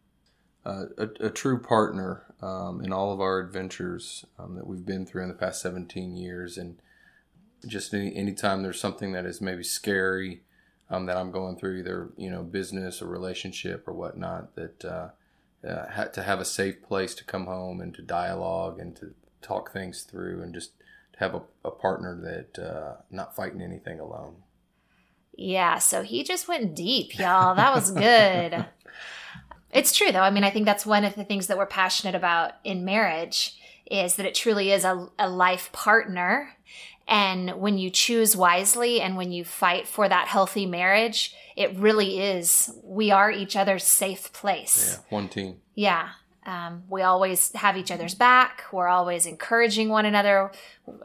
uh, 0.64 0.86
a, 0.98 1.26
a 1.26 1.30
true 1.30 1.60
partner 1.60 2.24
um, 2.40 2.82
in 2.82 2.92
all 2.92 3.12
of 3.12 3.20
our 3.20 3.38
adventures 3.38 4.24
um, 4.38 4.56
that 4.56 4.66
we've 4.66 4.84
been 4.84 5.06
through 5.06 5.22
in 5.22 5.28
the 5.28 5.34
past 5.34 5.62
17 5.62 6.16
years, 6.16 6.58
and 6.58 6.78
just 7.66 7.94
any 7.94 8.14
anytime 8.16 8.62
there's 8.62 8.80
something 8.80 9.12
that 9.12 9.26
is 9.26 9.40
maybe 9.40 9.62
scary 9.62 10.42
um, 10.90 11.06
that 11.06 11.16
I'm 11.16 11.30
going 11.30 11.56
through, 11.56 11.78
either 11.78 12.10
you 12.16 12.30
know 12.30 12.42
business 12.42 13.00
or 13.00 13.06
relationship 13.06 13.86
or 13.86 13.92
whatnot, 13.92 14.54
that 14.56 14.84
uh, 14.84 15.08
uh, 15.66 16.04
to 16.06 16.22
have 16.22 16.40
a 16.40 16.44
safe 16.44 16.82
place 16.82 17.14
to 17.14 17.24
come 17.24 17.46
home 17.46 17.80
and 17.80 17.94
to 17.94 18.02
dialogue 18.02 18.80
and 18.80 18.96
to 18.96 19.14
talk 19.42 19.72
things 19.72 20.02
through, 20.02 20.42
and 20.42 20.54
just 20.54 20.72
have 21.18 21.34
a, 21.34 21.42
a 21.64 21.70
partner 21.70 22.18
that 22.22 22.62
uh, 22.62 22.96
not 23.10 23.36
fighting 23.36 23.62
anything 23.62 24.00
alone. 24.00 24.36
Yeah, 25.36 25.78
so 25.78 26.02
he 26.02 26.24
just 26.24 26.48
went 26.48 26.74
deep, 26.74 27.18
y'all. 27.18 27.54
That 27.54 27.74
was 27.74 27.90
good. 27.92 28.66
it's 29.72 29.92
true 29.92 30.12
though. 30.12 30.20
I 30.20 30.30
mean, 30.30 30.44
I 30.44 30.50
think 30.50 30.66
that's 30.66 30.86
one 30.86 31.04
of 31.04 31.14
the 31.14 31.24
things 31.24 31.46
that 31.46 31.56
we're 31.56 31.66
passionate 31.66 32.14
about 32.14 32.52
in 32.64 32.84
marriage 32.84 33.58
is 33.90 34.16
that 34.16 34.26
it 34.26 34.34
truly 34.34 34.72
is 34.72 34.84
a, 34.84 35.08
a 35.18 35.28
life 35.28 35.70
partner. 35.72 36.56
And 37.08 37.60
when 37.60 37.78
you 37.78 37.90
choose 37.90 38.36
wisely 38.36 39.00
and 39.00 39.16
when 39.16 39.32
you 39.32 39.44
fight 39.44 39.88
for 39.88 40.08
that 40.08 40.28
healthy 40.28 40.66
marriage, 40.66 41.34
it 41.56 41.76
really 41.76 42.20
is, 42.20 42.72
we 42.82 43.10
are 43.10 43.30
each 43.30 43.56
other's 43.56 43.84
safe 43.84 44.32
place. 44.32 44.98
Yeah, 44.98 45.16
one 45.16 45.28
team. 45.28 45.56
Yeah. 45.74 46.10
Um, 46.44 46.82
we 46.88 47.02
always 47.02 47.52
have 47.52 47.76
each 47.76 47.90
other's 47.90 48.14
back. 48.14 48.64
We're 48.72 48.88
always 48.88 49.26
encouraging 49.26 49.88
one 49.88 50.06
another. 50.06 50.50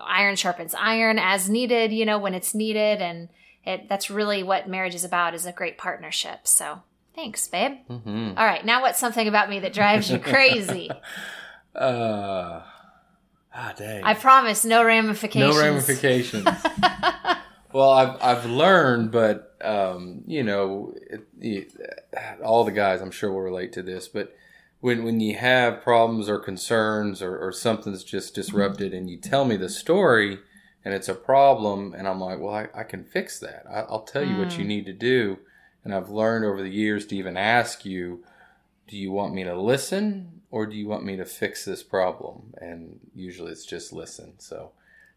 Iron 0.01 0.35
sharpens 0.35 0.73
iron 0.73 1.19
as 1.19 1.49
needed, 1.49 1.91
you 1.93 2.05
know, 2.05 2.17
when 2.17 2.33
it's 2.33 2.55
needed. 2.55 3.01
And 3.01 3.29
it, 3.63 3.87
that's 3.87 4.09
really 4.09 4.41
what 4.41 4.67
marriage 4.67 4.95
is 4.95 5.03
about 5.03 5.35
is 5.35 5.45
a 5.45 5.51
great 5.51 5.77
partnership. 5.77 6.47
So 6.47 6.81
thanks, 7.13 7.47
babe. 7.47 7.77
hmm 7.87 8.31
All 8.35 8.45
right. 8.45 8.65
Now 8.65 8.81
what's 8.81 8.99
something 8.99 9.27
about 9.27 9.49
me 9.49 9.59
that 9.59 9.73
drives 9.73 10.09
you 10.09 10.17
crazy? 10.33 10.89
Uh, 11.75 12.61
ah, 13.53 13.73
dang. 13.77 14.03
I 14.03 14.13
promise 14.15 14.65
no 14.65 14.83
ramifications. 14.83 15.55
no 15.55 15.61
ramifications. 15.61 16.45
well, 17.73 17.91
I've 17.91 18.21
I've 18.21 18.45
learned, 18.47 19.11
but 19.11 19.55
um, 19.61 20.23
you 20.25 20.43
know, 20.43 20.93
it, 20.95 21.27
it, 21.39 21.73
all 22.43 22.63
the 22.63 22.71
guys 22.71 23.01
I'm 23.01 23.11
sure 23.11 23.31
will 23.31 23.41
relate 23.41 23.73
to 23.73 23.83
this. 23.83 24.07
But 24.07 24.35
when 24.79 25.03
when 25.03 25.19
you 25.19 25.35
have 25.37 25.81
problems 25.81 26.29
or 26.29 26.39
concerns 26.39 27.21
or, 27.21 27.37
or 27.37 27.51
something's 27.51 28.03
just 28.03 28.33
mm-hmm. 28.33 28.41
disrupted, 28.41 28.93
and 28.93 29.09
you 29.09 29.17
tell 29.17 29.45
me 29.45 29.57
the 29.57 29.69
story, 29.69 30.39
and 30.85 30.93
it's 30.93 31.09
a 31.09 31.15
problem, 31.15 31.93
and 31.97 32.07
I'm 32.07 32.19
like, 32.19 32.39
well, 32.39 32.53
I, 32.53 32.67
I 32.73 32.83
can 32.83 33.03
fix 33.03 33.39
that. 33.39 33.65
I, 33.69 33.81
I'll 33.81 34.03
tell 34.03 34.25
you 34.25 34.37
what 34.37 34.57
you 34.57 34.63
mm. 34.63 34.67
need 34.67 34.85
to 34.85 34.93
do. 34.93 35.39
And 35.83 35.95
I've 35.95 36.09
learned 36.09 36.43
over 36.43 36.61
the 36.61 36.69
years 36.69 37.05
to 37.07 37.15
even 37.15 37.37
ask 37.37 37.85
you, 37.85 38.23
do 38.87 38.97
you 38.97 39.11
want 39.11 39.33
me 39.33 39.43
to 39.45 39.59
listen 39.59 40.41
or 40.49 40.65
do 40.65 40.75
you 40.75 40.87
want 40.87 41.05
me 41.05 41.15
to 41.17 41.25
fix 41.25 41.65
this 41.65 41.83
problem? 41.83 42.53
And 42.57 42.99
usually 43.15 43.51
it's 43.51 43.65
just 43.65 43.93
listen. 43.93 44.33
So 44.37 44.71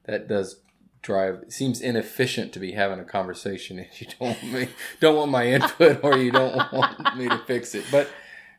that 0.05 0.29
does 0.29 0.61
drive 1.03 1.45
seems 1.49 1.81
inefficient 1.81 2.53
to 2.53 2.59
be 2.59 2.73
having 2.73 3.01
a 3.01 3.05
conversation 3.05 3.79
if 3.79 4.01
you 4.01 4.07
don't 4.07 4.21
want 4.21 4.53
me 4.53 4.69
don't 5.01 5.17
want 5.17 5.31
my 5.31 5.47
input 5.47 6.05
or 6.05 6.19
you 6.19 6.31
don't 6.31 6.55
want 6.73 7.17
me 7.17 7.29
to 7.29 7.39
fix 7.47 7.75
it. 7.75 7.85
But 7.91 8.09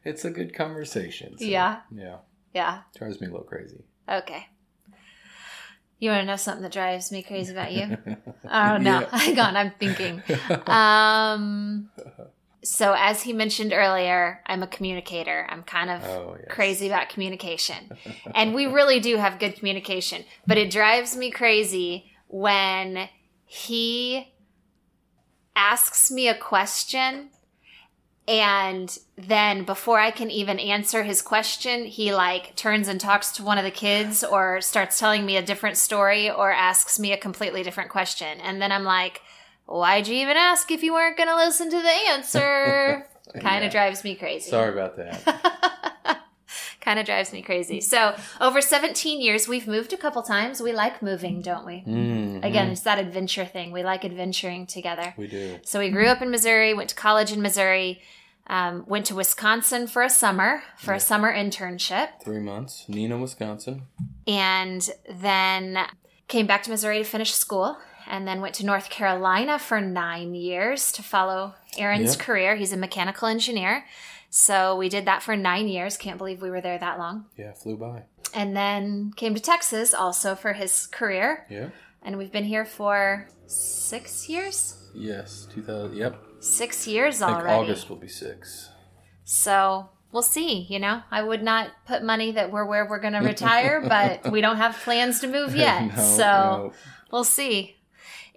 it's 0.03 0.25
a 0.25 0.29
good 0.31 0.53
conversation. 0.53 1.37
so, 1.37 1.43
Yeah. 1.45 1.81
Yeah. 1.91 2.17
Yeah. 2.53 2.81
Drives 2.95 3.21
me 3.21 3.27
a 3.27 3.31
little 3.31 3.45
crazy. 3.45 3.83
Okay. 4.09 4.47
You 5.99 6.09
want 6.09 6.21
to 6.23 6.25
know 6.25 6.35
something 6.35 6.63
that 6.63 6.71
drives 6.71 7.11
me 7.11 7.21
crazy 7.23 7.51
about 7.51 7.71
you? 7.71 7.97
Oh 8.53 8.77
no, 8.77 9.05
hang 9.11 9.39
on, 9.39 9.55
I'm 9.55 9.71
thinking. 9.79 10.21
Um, 10.67 11.89
so 12.63 12.93
as 12.97 13.21
he 13.21 13.31
mentioned 13.33 13.71
earlier, 13.71 14.41
I'm 14.45 14.61
a 14.61 14.67
communicator. 14.67 15.47
I'm 15.49 15.63
kind 15.63 15.89
of 15.89 16.03
Oh, 16.03 16.35
yes. 16.37 16.47
crazy 16.49 16.87
about 16.87 17.09
communication, 17.09 17.91
and 18.35 18.53
we 18.53 18.65
really 18.65 18.99
do 18.99 19.15
have 19.17 19.39
good 19.39 19.55
communication. 19.55 20.25
But 20.47 20.57
it 20.57 20.69
drives 20.71 21.15
me 21.15 21.31
crazy 21.31 22.11
when 22.27 23.07
he 23.45 24.33
asks 25.55 26.11
me 26.11 26.27
a 26.27 26.35
question 26.35 27.29
and 28.31 28.97
then 29.17 29.65
before 29.65 29.99
I 29.99 30.09
can 30.09 30.31
even 30.31 30.57
answer 30.57 31.03
his 31.03 31.21
question, 31.21 31.83
he 31.85 32.13
like 32.13 32.55
turns 32.55 32.87
and 32.87 32.99
talks 32.99 33.33
to 33.33 33.43
one 33.43 33.57
of 33.57 33.65
the 33.65 33.71
kids 33.71 34.23
or 34.23 34.61
starts 34.61 34.97
telling 34.97 35.25
me 35.25 35.35
a 35.35 35.41
different 35.41 35.75
story 35.75 36.31
or 36.31 36.49
asks 36.51 36.97
me 36.97 37.11
a 37.11 37.17
completely 37.17 37.61
different 37.61 37.89
question. 37.89 38.39
And 38.39 38.61
then 38.61 38.71
I'm 38.71 38.85
like, 38.85 39.21
why'd 39.65 40.07
you 40.07 40.15
even 40.15 40.37
ask 40.37 40.71
if 40.71 40.81
you 40.81 40.93
weren't 40.93 41.17
going 41.17 41.29
to 41.29 41.35
listen 41.35 41.69
to 41.71 41.81
the 41.81 41.97
answer? 42.09 43.05
kind 43.33 43.61
Yeah. 43.61 43.65
of 43.67 43.71
drives 43.71 44.03
me 44.03 44.15
crazy. 44.15 44.49
Sorry 44.49 44.71
about 44.71 44.95
that. 44.95 46.21
kind 46.81 46.99
of 46.99 47.05
drives 47.05 47.31
me 47.31 47.41
crazy. 47.43 47.79
So, 47.79 48.15
over 48.39 48.59
17 48.59 49.21
years, 49.21 49.47
we've 49.47 49.67
moved 49.67 49.93
a 49.93 49.97
couple 49.97 50.21
times. 50.23 50.61
We 50.61 50.73
like 50.73 51.01
moving, 51.03 51.41
don't 51.41 51.65
we? 51.65 51.83
mm, 51.87 52.43
Again, 52.43 52.69
it's 52.71 52.81
that 52.81 52.97
adventure 52.97 53.45
thing. 53.45 53.71
We 53.71 53.83
like 53.83 54.03
adventuring 54.03 54.65
together. 54.65 55.13
we 55.17 55.27
do. 55.27 55.59
So 55.63 55.79
we 55.79 55.89
grew 55.91 56.07
up 56.07 56.21
in 56.23 56.31
Missouri, 56.31 56.73
went 56.73 56.89
to 56.89 56.95
college 56.95 57.31
in 57.31 57.41
Missouri, 57.41 58.01
um, 58.51 58.83
went 58.85 59.07
to 59.07 59.15
Wisconsin 59.15 59.87
for 59.87 60.03
a 60.03 60.09
summer, 60.09 60.61
for 60.77 60.93
a 60.93 60.99
summer 60.99 61.33
internship, 61.33 62.09
Three 62.23 62.39
months. 62.39 62.85
Neenah, 62.87 63.19
Wisconsin. 63.19 63.83
and 64.27 64.87
then 65.09 65.79
came 66.27 66.45
back 66.45 66.61
to 66.63 66.69
Missouri 66.69 66.99
to 66.99 67.03
finish 67.03 67.33
school. 67.33 67.77
And 68.07 68.27
then 68.27 68.41
went 68.41 68.55
to 68.55 68.65
North 68.65 68.89
Carolina 68.89 69.57
for 69.57 69.79
nine 69.79 70.35
years 70.35 70.91
to 70.93 71.03
follow 71.03 71.53
Aaron's 71.77 72.17
career. 72.17 72.57
He's 72.57 72.73
a 72.73 72.77
mechanical 72.77 73.27
engineer. 73.29 73.85
So 74.29 74.75
we 74.75 74.89
did 74.89 75.05
that 75.05 75.23
for 75.23 75.37
nine 75.37 75.69
years. 75.69 75.95
Can't 75.95 76.17
believe 76.17 76.41
we 76.41 76.49
were 76.49 76.59
there 76.59 76.77
that 76.77 76.97
long. 76.97 77.25
Yeah, 77.37 77.53
flew 77.53 77.77
by. 77.77 78.03
And 78.33 78.53
then 78.57 79.13
came 79.15 79.33
to 79.35 79.39
Texas 79.41 79.93
also 79.93 80.35
for 80.35 80.51
his 80.53 80.87
career. 80.87 81.45
Yeah. 81.49 81.69
And 82.01 82.17
we've 82.17 82.31
been 82.31 82.43
here 82.43 82.65
for 82.65 83.27
six 83.45 84.27
years? 84.27 84.75
Yes. 84.93 85.47
2000. 85.53 85.95
Yep. 85.95 86.21
Six 86.41 86.87
years 86.87 87.21
already. 87.21 87.53
August 87.53 87.89
will 87.89 87.97
be 87.97 88.07
six. 88.07 88.69
So 89.23 89.89
we'll 90.11 90.23
see. 90.23 90.65
You 90.69 90.79
know, 90.79 91.01
I 91.11 91.21
would 91.23 91.43
not 91.43 91.69
put 91.87 92.03
money 92.03 92.31
that 92.33 92.51
we're 92.51 92.65
where 92.65 92.85
we're 92.89 92.99
going 92.99 93.13
to 93.13 93.19
retire, 93.19 93.81
but 93.87 94.31
we 94.31 94.41
don't 94.41 94.57
have 94.57 94.75
plans 94.77 95.19
to 95.21 95.27
move 95.27 95.55
yet. 95.67 95.95
No, 95.95 96.03
so 96.03 96.23
no. 96.23 96.73
we'll 97.11 97.23
see. 97.23 97.77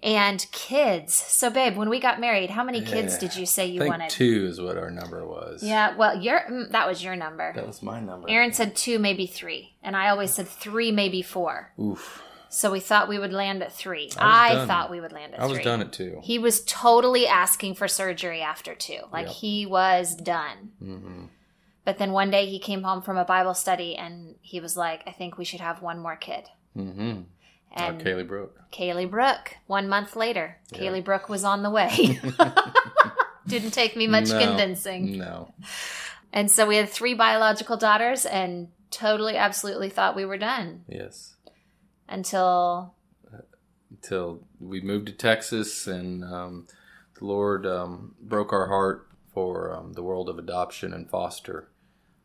And 0.03 0.45
kids. 0.51 1.15
So, 1.15 1.49
babe, 1.49 1.75
when 1.77 1.89
we 1.89 1.99
got 1.99 2.19
married, 2.19 2.51
how 2.51 2.63
many 2.63 2.81
kids 2.81 3.13
Yeah. 3.13 3.19
did 3.21 3.35
you 3.37 3.45
say 3.47 3.63
I 3.63 3.65
you 3.67 3.79
think 3.79 3.89
wanted? 3.91 4.09
two 4.11 4.45
is 4.47 4.61
what 4.61 4.77
our 4.77 4.91
number 4.91 5.25
was. 5.25 5.63
Yeah, 5.63 5.95
well, 5.95 6.15
your 6.21 6.41
mm, 6.41 6.69
that 6.71 6.87
was 6.87 7.03
your 7.03 7.15
number. 7.15 7.53
That 7.55 7.65
was 7.65 7.81
my 7.81 7.99
number. 8.01 8.29
Aaron 8.29 8.53
said 8.53 8.75
two, 8.75 8.99
maybe 8.99 9.25
three, 9.25 9.75
and 9.81 9.95
I 9.95 10.09
always 10.09 10.31
said 10.31 10.47
three, 10.47 10.91
maybe 10.91 11.23
four. 11.23 11.71
Oof. 11.81 12.21
So 12.49 12.71
we 12.71 12.79
thought 12.79 13.07
we 13.09 13.19
would 13.19 13.33
land 13.33 13.61
at 13.63 13.71
three. 13.73 14.09
I 14.17 14.61
I, 14.61 14.65
thought 14.65 14.89
we 14.91 14.99
would 15.01 15.11
land 15.11 15.33
at 15.33 15.41
I 15.41 15.45
was 15.47 15.59
done 15.59 15.81
at 15.81 15.91
two. 15.93 16.19
He 16.23 16.39
was 16.39 16.63
totally 16.65 17.27
asking 17.27 17.75
for 17.75 17.87
surgery 17.87 18.41
after 18.41 18.75
two. 18.75 18.99
Like 19.11 19.27
Yep. 19.27 19.35
he 19.35 19.65
was 19.65 20.15
done. 20.15 20.71
hmm 20.79 21.25
But 21.83 21.97
then 21.97 22.11
one 22.11 22.31
day 22.31 22.45
he 22.47 22.59
came 22.59 22.83
home 22.83 23.01
from 23.01 23.17
a 23.17 23.25
Bible 23.25 23.53
study 23.53 23.95
and 23.95 24.35
he 24.41 24.59
was 24.59 24.75
like, 24.77 25.03
I 25.05 25.11
think 25.11 25.37
we 25.37 25.45
should 25.45 25.61
have 25.61 25.81
one 25.81 25.99
more 25.99 26.15
kid. 26.15 26.45
hmm 26.73 27.21
And 27.71 28.01
Kaylee 28.01 28.27
Brooke. 28.27 28.59
Kaylee 28.71 29.09
Brooke, 29.09 29.55
one 29.67 29.87
month 29.89 30.15
later, 30.15 30.57
Yeah. 30.71 30.79
Kaylee 30.79 31.03
Brooke 31.03 31.29
was 31.29 31.43
on 31.43 31.61
the 31.63 31.69
way. 31.69 31.89
Didn't 33.47 33.71
take 33.71 33.95
me 33.95 34.07
much 34.07 34.29
No. 34.29 34.39
convincing. 34.39 35.17
No. 35.17 35.53
And 36.33 36.49
so 36.49 36.65
we 36.65 36.77
had 36.77 36.89
three 36.89 37.13
biological 37.13 37.77
daughters 37.77 38.25
and 38.25 38.69
totally, 38.91 39.37
absolutely 39.37 39.89
thought 39.89 40.15
we 40.15 40.25
were 40.25 40.37
done 40.37 40.83
Yes. 40.87 41.34
Until, 42.07 42.93
Until 43.89 44.41
we 44.59 44.81
moved 44.81 45.07
to 45.07 45.13
Texas 45.13 45.87
and 45.87 46.23
um, 46.23 46.67
the 47.19 47.25
Lord 47.25 47.65
um, 47.65 48.15
broke 48.19 48.51
our 48.53 48.67
heart 48.67 49.07
for 49.33 49.73
um, 49.73 49.93
the 49.93 50.03
world 50.03 50.29
of 50.29 50.37
adoption 50.37 50.93
and 50.93 51.09
foster, 51.09 51.69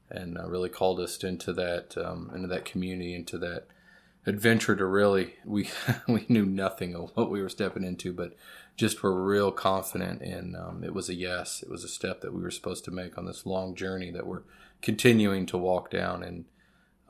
and 0.09 0.39
uh, 0.39 0.49
really 0.49 0.69
called 0.69 1.01
us 1.01 1.23
into 1.23 1.53
that 1.53 1.97
um, 1.97 2.31
into 2.35 2.49
that 2.49 2.65
community, 2.65 3.15
into 3.15 3.39
that 3.39 3.67
adventure. 4.27 4.77
To 4.77 4.87
really, 4.87 5.35
we 5.45 5.71
we 6.09 6.25
knew 6.29 6.47
nothing 6.47 6.95
of 6.95 7.11
what 7.15 7.31
we 7.31 7.43
were 7.43 7.49
stepping 7.49 7.85
into, 7.85 8.13
but 8.13 8.37
just 8.81 9.03
were 9.03 9.23
real 9.23 9.53
confident 9.53 10.23
in 10.23 10.57
um, 10.57 10.83
it 10.83 10.95
was 10.95 11.11
a 11.11 11.15
yes. 11.15 11.63
It 11.63 11.69
was 11.69 11.85
a 11.85 11.89
step 11.89 12.23
that 12.23 12.33
we 12.33 12.41
were 12.41 12.51
supposed 12.51 12.85
to 12.87 12.91
make 12.91 13.19
on 13.19 13.27
this 13.27 13.45
long 13.45 13.75
journey 13.75 14.11
that 14.11 14.27
we're 14.27 14.43
continuing 14.81 15.45
to 15.47 15.59
walk 15.59 15.91
down. 15.91 16.23
And 16.23 16.47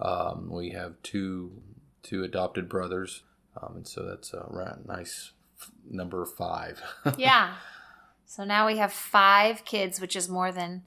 um, 0.01 0.49
we 0.51 0.71
have 0.71 1.01
two 1.05 1.63
two 2.03 2.25
adopted 2.25 2.69
brothers, 2.69 3.23
um, 3.61 3.77
and 3.77 3.89
so 3.89 4.05
that's 4.05 4.33
a 4.33 4.79
nice 4.87 5.33
f- 5.61 5.71
number 5.89 6.25
five. 6.25 6.83
yeah. 7.19 7.55
So 8.27 8.45
now 8.45 8.67
we 8.67 8.79
have 8.79 8.93
five 8.93 9.65
kids, 9.65 10.01
which 10.01 10.15
is 10.15 10.29
more 10.29 10.53
than 10.53 10.83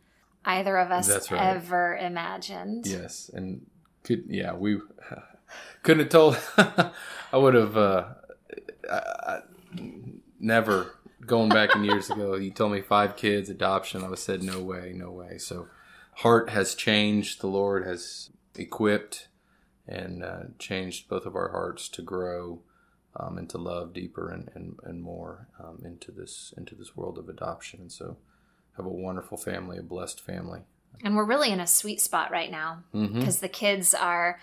either 0.45 0.77
of 0.77 0.91
us 0.91 1.31
right. 1.31 1.41
ever 1.41 1.97
imagined. 1.97 2.85
Yes, 2.85 3.29
and 3.33 3.65
could 4.03 4.25
yeah 4.27 4.53
we 4.53 4.79
couldn't 5.83 6.03
have 6.03 6.09
told. 6.09 6.37
I 6.57 7.37
would 7.37 7.53
have 7.53 7.77
uh, 7.77 8.05
I, 8.89 8.95
I, 8.95 9.39
never 10.39 10.95
going 11.25 11.49
back 11.49 11.75
in 11.75 11.83
years 11.83 12.09
ago. 12.09 12.35
You 12.35 12.51
told 12.51 12.71
me 12.71 12.81
five 12.81 13.15
kids 13.15 13.49
adoption. 13.49 14.01
I 14.01 14.03
would 14.05 14.11
have 14.11 14.19
said 14.19 14.43
no 14.43 14.59
way, 14.59 14.93
no 14.95 15.11
way. 15.11 15.37
So 15.37 15.67
heart 16.15 16.49
has 16.49 16.75
changed. 16.75 17.41
The 17.41 17.47
Lord 17.47 17.85
has 17.85 18.29
equipped 18.55 19.27
and 19.87 20.23
uh, 20.23 20.39
changed 20.59 21.07
both 21.09 21.25
of 21.25 21.35
our 21.35 21.49
hearts 21.49 21.89
to 21.89 22.01
grow. 22.01 22.61
Um, 23.15 23.37
and 23.37 23.47
to 23.51 23.59
love 23.59 23.93
deeper 23.93 24.31
and, 24.31 24.49
and, 24.55 24.75
and 24.83 24.99
more 25.03 25.47
um, 25.63 25.83
into 25.85 26.11
this 26.11 26.51
into 26.57 26.73
this 26.73 26.97
world 26.97 27.19
of 27.19 27.29
adoption, 27.29 27.81
and 27.81 27.91
so 27.91 28.17
have 28.75 28.87
a 28.87 28.89
wonderful 28.89 29.37
family, 29.37 29.77
a 29.77 29.83
blessed 29.83 30.19
family. 30.19 30.61
And 31.03 31.15
we're 31.15 31.23
really 31.23 31.51
in 31.51 31.59
a 31.59 31.67
sweet 31.67 32.01
spot 32.01 32.31
right 32.31 32.49
now 32.49 32.79
Mm-hmm. 32.91 33.19
because 33.19 33.37
the 33.37 33.49
kids 33.49 33.93
are 33.93 34.39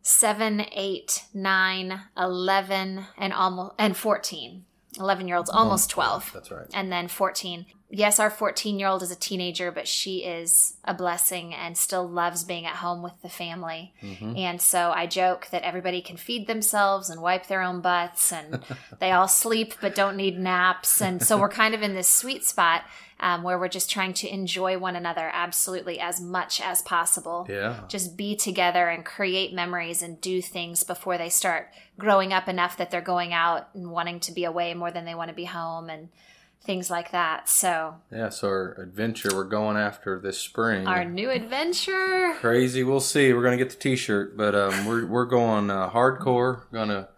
seven, 0.00 0.64
eight, 0.72 1.24
nine, 1.34 2.00
11, 2.16 3.04
and 3.18 3.32
almost 3.32 3.74
and 3.78 3.96
14. 3.96 4.64
11 4.98 5.26
year 5.26 5.38
olds, 5.38 5.50
almost 5.50 5.90
12. 5.90 6.30
That's 6.34 6.50
right. 6.50 6.66
And 6.74 6.92
then 6.92 7.08
14. 7.08 7.66
Yes, 7.94 8.18
our 8.18 8.30
14 8.30 8.78
year 8.78 8.88
old 8.88 9.02
is 9.02 9.10
a 9.10 9.16
teenager, 9.16 9.70
but 9.70 9.86
she 9.86 10.24
is 10.24 10.78
a 10.82 10.94
blessing 10.94 11.52
and 11.54 11.76
still 11.76 12.08
loves 12.08 12.42
being 12.42 12.64
at 12.64 12.76
home 12.76 13.02
with 13.02 13.12
the 13.20 13.28
family. 13.28 13.92
Mhm. 14.02 14.38
And 14.38 14.62
so 14.62 14.92
I 14.92 15.06
joke 15.06 15.48
that 15.50 15.62
everybody 15.62 16.00
can 16.00 16.16
feed 16.16 16.46
themselves 16.46 17.10
and 17.10 17.20
wipe 17.20 17.48
their 17.48 17.60
own 17.60 17.82
butts, 17.82 18.32
and 18.32 18.64
they 18.98 19.12
all 19.12 19.28
sleep 19.28 19.74
but 19.82 19.94
don't 19.94 20.16
need 20.16 20.38
naps. 20.38 21.02
And 21.02 21.22
so 21.22 21.36
we're 21.38 21.50
kind 21.50 21.74
of 21.74 21.82
in 21.82 21.94
this 21.94 22.08
sweet 22.08 22.44
spot 22.44 22.84
um, 23.20 23.42
where 23.42 23.58
we're 23.58 23.68
just 23.68 23.90
trying 23.90 24.14
to 24.14 24.28
enjoy 24.28 24.78
one 24.78 24.96
another 24.96 25.30
absolutely 25.30 26.00
as 26.00 26.18
much 26.18 26.62
as 26.62 26.80
possible. 26.80 27.46
Yeah. 27.46 27.80
Just 27.88 28.16
be 28.16 28.34
together 28.34 28.88
and 28.88 29.04
create 29.04 29.52
memories 29.52 30.00
and 30.00 30.18
do 30.18 30.40
things 30.40 30.82
before 30.82 31.18
they 31.18 31.28
start 31.28 31.68
growing 31.98 32.32
up 32.32 32.48
enough 32.48 32.78
that 32.78 32.90
they're 32.90 33.02
going 33.02 33.34
out 33.34 33.68
and 33.74 33.90
wanting 33.90 34.18
to 34.20 34.32
be 34.32 34.44
away 34.44 34.72
more 34.72 34.90
than 34.90 35.04
they 35.04 35.14
want 35.14 35.28
to 35.28 35.34
be 35.36 35.44
home 35.44 35.90
and 35.90 36.08
things 36.64 36.90
like 36.90 37.10
that. 37.12 37.48
So, 37.48 37.96
Yeah, 38.10 38.28
so 38.28 38.48
our 38.48 38.72
adventure 38.80 39.30
we're 39.34 39.44
going 39.44 39.76
after 39.76 40.18
this 40.18 40.38
spring. 40.38 40.86
our 40.86 41.04
new 41.04 41.30
adventure. 41.30 42.34
Crazy, 42.36 42.82
we'll 42.84 43.00
see. 43.00 43.32
We're 43.32 43.42
gonna 43.42 43.56
get 43.56 43.70
the 43.70 43.76
T-shirt, 43.76 44.36
but 44.36 44.54
um, 44.54 44.86
we're 44.86 45.06
we're 45.06 45.24
going 45.26 45.70
uh, 45.70 45.90
hardcore. 45.90 46.62
We're 46.70 46.78
gonna 46.78 47.08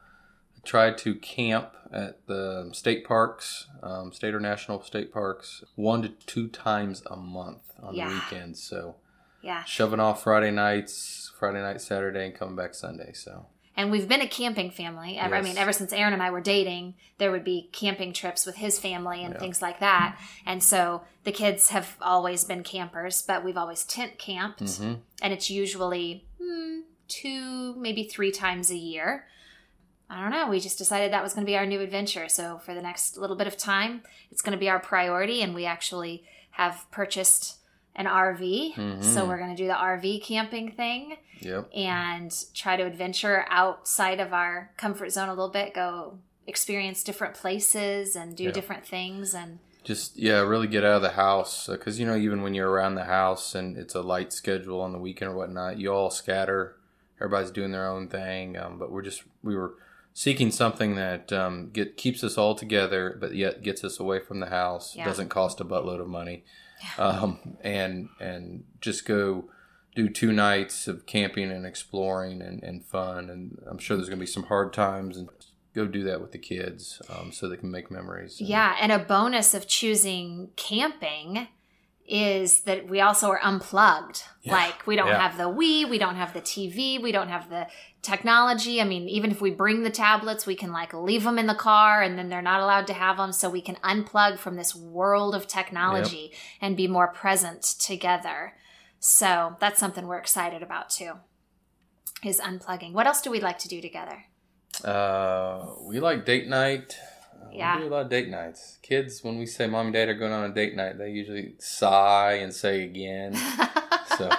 try 0.64 0.92
to 0.92 1.14
camp 1.16 1.70
at 1.92 2.26
the 2.26 2.70
state 2.72 3.04
parks, 3.06 3.68
um, 3.82 4.12
state 4.12 4.34
or 4.34 4.40
national 4.40 4.82
state 4.82 5.12
parks, 5.12 5.62
one 5.76 6.02
to 6.02 6.08
two 6.08 6.48
times 6.48 7.02
a 7.10 7.16
month 7.16 7.62
on 7.82 7.94
Yeah. 7.94 8.08
the 8.08 8.14
weekends. 8.14 8.62
So 8.62 8.96
Yeah. 9.42 9.62
shoving 9.64 10.00
off 10.00 10.22
Friday 10.24 10.50
nights, 10.50 11.30
Friday 11.38 11.60
night, 11.60 11.80
Saturday, 11.80 12.24
and 12.26 12.34
coming 12.34 12.56
back 12.56 12.74
Sunday. 12.74 13.12
So 13.12 13.46
And 13.76 13.90
we've 13.90 14.09
been 14.09 14.21
a 14.21 14.28
camping 14.28 14.71
family. 14.71 15.19
Ever, 15.19 15.35
I 15.35 15.43
mean, 15.43 15.59
ever 15.59 15.73
since 15.73 15.93
Aaron 15.93 16.12
and 16.12 16.23
I 16.23 16.31
were 16.31 16.40
dating, 16.40 16.95
there 17.19 17.33
would 17.33 17.43
be 17.45 17.69
camping 17.73 18.12
trips 18.12 18.47
with 18.47 18.54
his 18.57 18.78
family 18.78 19.25
and 19.25 19.35
Yeah. 19.35 19.40
things 19.40 19.61
like 19.61 19.81
that. 19.81 20.16
And 20.47 20.62
so 20.62 21.02
the 21.25 21.33
kids 21.33 21.71
have 21.71 21.97
always 22.00 22.45
been 22.45 22.62
campers, 22.62 23.23
but 23.23 23.43
we've 23.45 23.57
always 23.57 23.83
tent 23.85 24.19
camped. 24.19 24.62
mhm. 24.62 25.00
And 25.21 25.33
it's 25.33 25.50
usually 25.50 26.25
hmm, 26.40 26.81
two, 27.09 27.75
maybe 27.76 28.04
three 28.04 28.31
times 28.31 28.71
a 28.71 28.76
year. 28.76 29.26
I 30.11 30.21
don't 30.21 30.31
know. 30.31 30.49
We 30.49 30.61
just 30.61 30.78
decided 30.78 31.12
that 31.12 31.23
was 31.23 31.33
going 31.35 31.45
to 31.47 31.50
be 31.50 31.57
our 31.57 31.66
new 31.66 31.81
adventure. 31.81 32.28
So 32.28 32.59
for 32.59 32.75
the 32.75 32.83
next 32.83 33.16
little 33.16 33.35
bit 33.37 33.47
of 33.47 33.57
time, 33.57 34.02
it's 34.31 34.43
going 34.43 34.52
to 34.52 34.59
be 34.59 34.69
our 34.69 34.78
priority. 34.78 35.43
And 35.43 35.54
we 35.54 35.64
actually 35.64 36.25
have 36.52 36.87
purchased 36.90 37.57
an 37.96 38.06
RV. 38.06 38.74
So 39.02 39.22
Mhm. 39.24 39.28
we're 39.28 39.38
going 39.38 39.54
to 39.54 39.62
do 39.62 39.66
the 39.66 39.74
RV 39.74 40.20
camping 40.22 40.72
thing 40.72 41.16
yep, 41.40 41.68
and 41.74 42.34
try 42.54 42.76
to 42.76 42.82
adventure 42.84 43.44
outside 43.48 44.20
of 44.20 44.32
our 44.32 44.70
comfort 44.76 45.10
zone 45.10 45.28
a 45.28 45.32
little 45.32 45.48
bit, 45.50 45.74
go 45.74 46.18
experience 46.46 47.02
different 47.04 47.34
places 47.34 48.16
and 48.16 48.36
do 48.36 48.50
different 48.52 48.84
things. 48.86 49.34
And 49.34 49.58
just 49.84 50.16
yeah, 50.16 50.40
really 50.40 50.66
get 50.66 50.84
out 50.84 50.96
of 50.96 51.02
the 51.02 51.10
house 51.10 51.66
because 51.68 51.98
you 52.00 52.06
know 52.06 52.16
even 52.16 52.42
when 52.42 52.54
you're 52.54 52.70
around 52.70 52.94
the 52.96 53.04
house 53.04 53.54
and 53.54 53.76
it's 53.76 53.94
a 53.94 54.00
light 54.02 54.32
schedule 54.32 54.80
on 54.80 54.92
the 54.92 54.98
weekend 54.98 55.30
or 55.30 55.36
whatnot, 55.36 55.78
you 55.78 55.92
all 55.92 56.10
scatter. 56.10 56.76
Everybody's 57.20 57.50
doing 57.52 57.70
their 57.70 57.86
own 57.86 58.08
thing, 58.08 58.56
um, 58.58 58.78
but 58.78 58.90
we're 58.90 59.02
just 59.02 59.22
we 59.42 59.54
were 59.56 59.74
seeking 60.12 60.50
something 60.50 60.94
that 60.96 61.32
um, 61.32 61.70
get 61.72 61.96
keeps 61.96 62.24
us 62.24 62.36
all 62.36 62.54
together, 62.54 63.16
but 63.20 63.34
yet 63.34 63.62
gets 63.62 63.84
us 63.84 64.00
away 64.00 64.20
from 64.20 64.40
the 64.40 64.46
house. 64.46 64.94
Yeah. 64.96 65.04
Doesn't 65.04 65.28
cost 65.28 65.60
a 65.60 65.64
buttload 65.64 66.00
of 66.00 66.08
money, 66.08 66.44
um, 66.98 67.38
and 67.62 68.08
and 68.20 68.64
just 68.80 69.04
go 69.06 69.48
do 69.94 70.08
two 70.08 70.32
nights 70.32 70.88
of 70.88 71.06
camping 71.06 71.50
and 71.52 71.64
exploring 71.64 72.42
and, 72.42 72.62
and 72.62 72.84
fun. 72.84 73.30
And 73.30 73.58
I'm 73.70 73.78
sure 73.78 73.96
there's 73.96 74.08
going 74.08 74.18
to 74.18 74.22
be 74.22 74.30
some 74.30 74.44
hard 74.44 74.72
times 74.72 75.16
and 75.16 75.28
go 75.74 75.86
do 75.86 76.02
that 76.04 76.20
with 76.20 76.32
the 76.32 76.38
kids 76.38 77.00
um, 77.08 77.32
so 77.32 77.48
they 77.48 77.56
can 77.56 77.70
make 77.70 77.90
memories. 77.90 78.40
And- 78.40 78.48
yeah, 78.48 78.76
and 78.80 78.90
a 78.92 78.98
bonus 78.98 79.54
of 79.54 79.68
choosing 79.68 80.50
camping 80.56 81.48
is 82.06 82.61
that 82.62 82.88
we 82.88 83.00
also 83.00 83.30
are 83.30 83.40
unplugged. 83.42 84.23
Yeah. 84.42 84.52
Like 84.52 84.87
we 84.87 84.94
don't 84.96 85.08
Yeah. 85.08 85.26
have 85.26 85.38
the 85.38 85.44
Wii, 85.44 85.88
we 85.88 85.99
don't 85.99 86.16
have 86.16 86.34
the 86.34 86.42
TV, 86.42 87.00
we 87.02 87.12
don't 87.12 87.28
have 87.28 87.49
the 87.49 87.66
technology. 88.02 88.80
I 88.80 88.84
mean, 88.84 89.08
even 89.08 89.30
if 89.30 89.40
we 89.40 89.50
bring 89.50 89.82
the 89.82 89.90
tablets, 89.90 90.44
we 90.46 90.54
can 90.54 90.70
like 90.70 90.92
leave 90.92 91.25
them 91.25 91.38
in 91.38 91.46
the 91.46 91.54
car 91.54 92.02
and 92.02 92.18
then 92.18 92.28
they're 92.28 92.42
not 92.42 92.61
allowed 92.61 92.87
to 92.88 92.92
have 92.92 93.16
them. 93.16 93.32
So 93.32 93.49
we 93.49 93.62
can 93.62 93.76
unplug 93.76 94.38
from 94.38 94.56
this 94.56 94.75
world 94.76 95.34
of 95.34 95.46
technology 95.46 96.32
and 96.61 96.76
be 96.76 96.87
more 96.87 97.08
present 97.08 97.62
together. 97.62 98.54
So 99.00 99.56
that's 99.61 99.80
something 99.80 100.06
we're 100.06 100.18
excited 100.18 100.62
about 100.62 100.90
too. 100.90 101.12
Is 102.23 102.40
unplugging. 102.40 102.92
What 102.92 103.06
else 103.06 103.23
do 103.23 103.30
we 103.30 103.40
like 103.40 103.58
to 103.61 103.68
do 103.68 103.80
together? 103.80 104.25
Uh, 104.84 105.66
we 105.82 106.00
like 106.00 106.26
date 106.26 106.49
night. 106.49 106.96
Uh, 107.46 107.50
Yeah. 107.52 107.76
We 107.76 107.82
do 107.82 107.88
a 107.88 107.94
lot 107.94 108.02
of 108.02 108.08
date 108.10 108.28
nights. 108.28 108.78
Kids, 108.82 109.22
when 109.24 109.38
we 109.38 109.46
say 109.46 109.66
mom 109.66 109.86
and 109.86 109.94
dad 109.94 110.08
are 110.08 110.14
going 110.14 110.32
on 110.32 110.50
a 110.50 110.54
date 110.54 110.74
night, 110.76 110.98
they 110.98 111.10
usually 111.10 111.54
sigh 111.58 112.34
and 112.34 112.52
say 112.54 112.82
again. 112.84 113.36
So 114.18 114.30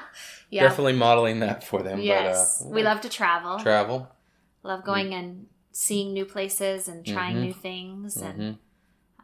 yeah. 0.50 0.62
definitely 0.62 0.92
modeling 0.92 1.40
that 1.40 1.64
for 1.64 1.82
them. 1.82 1.98
Yes. 1.98 2.58
But, 2.62 2.66
uh, 2.68 2.70
we 2.74 2.82
love 2.84 3.00
to 3.00 3.08
travel. 3.08 3.58
travel. 3.58 4.08
love 4.62 4.84
going 4.84 5.12
and 5.12 5.46
seeing 5.72 6.12
new 6.12 6.24
places 6.24 6.86
and 6.86 7.04
trying 7.04 7.36
Mhm. 7.38 7.40
new 7.42 7.52
things 7.52 8.16
and 8.16 8.36
hmm 8.38 8.52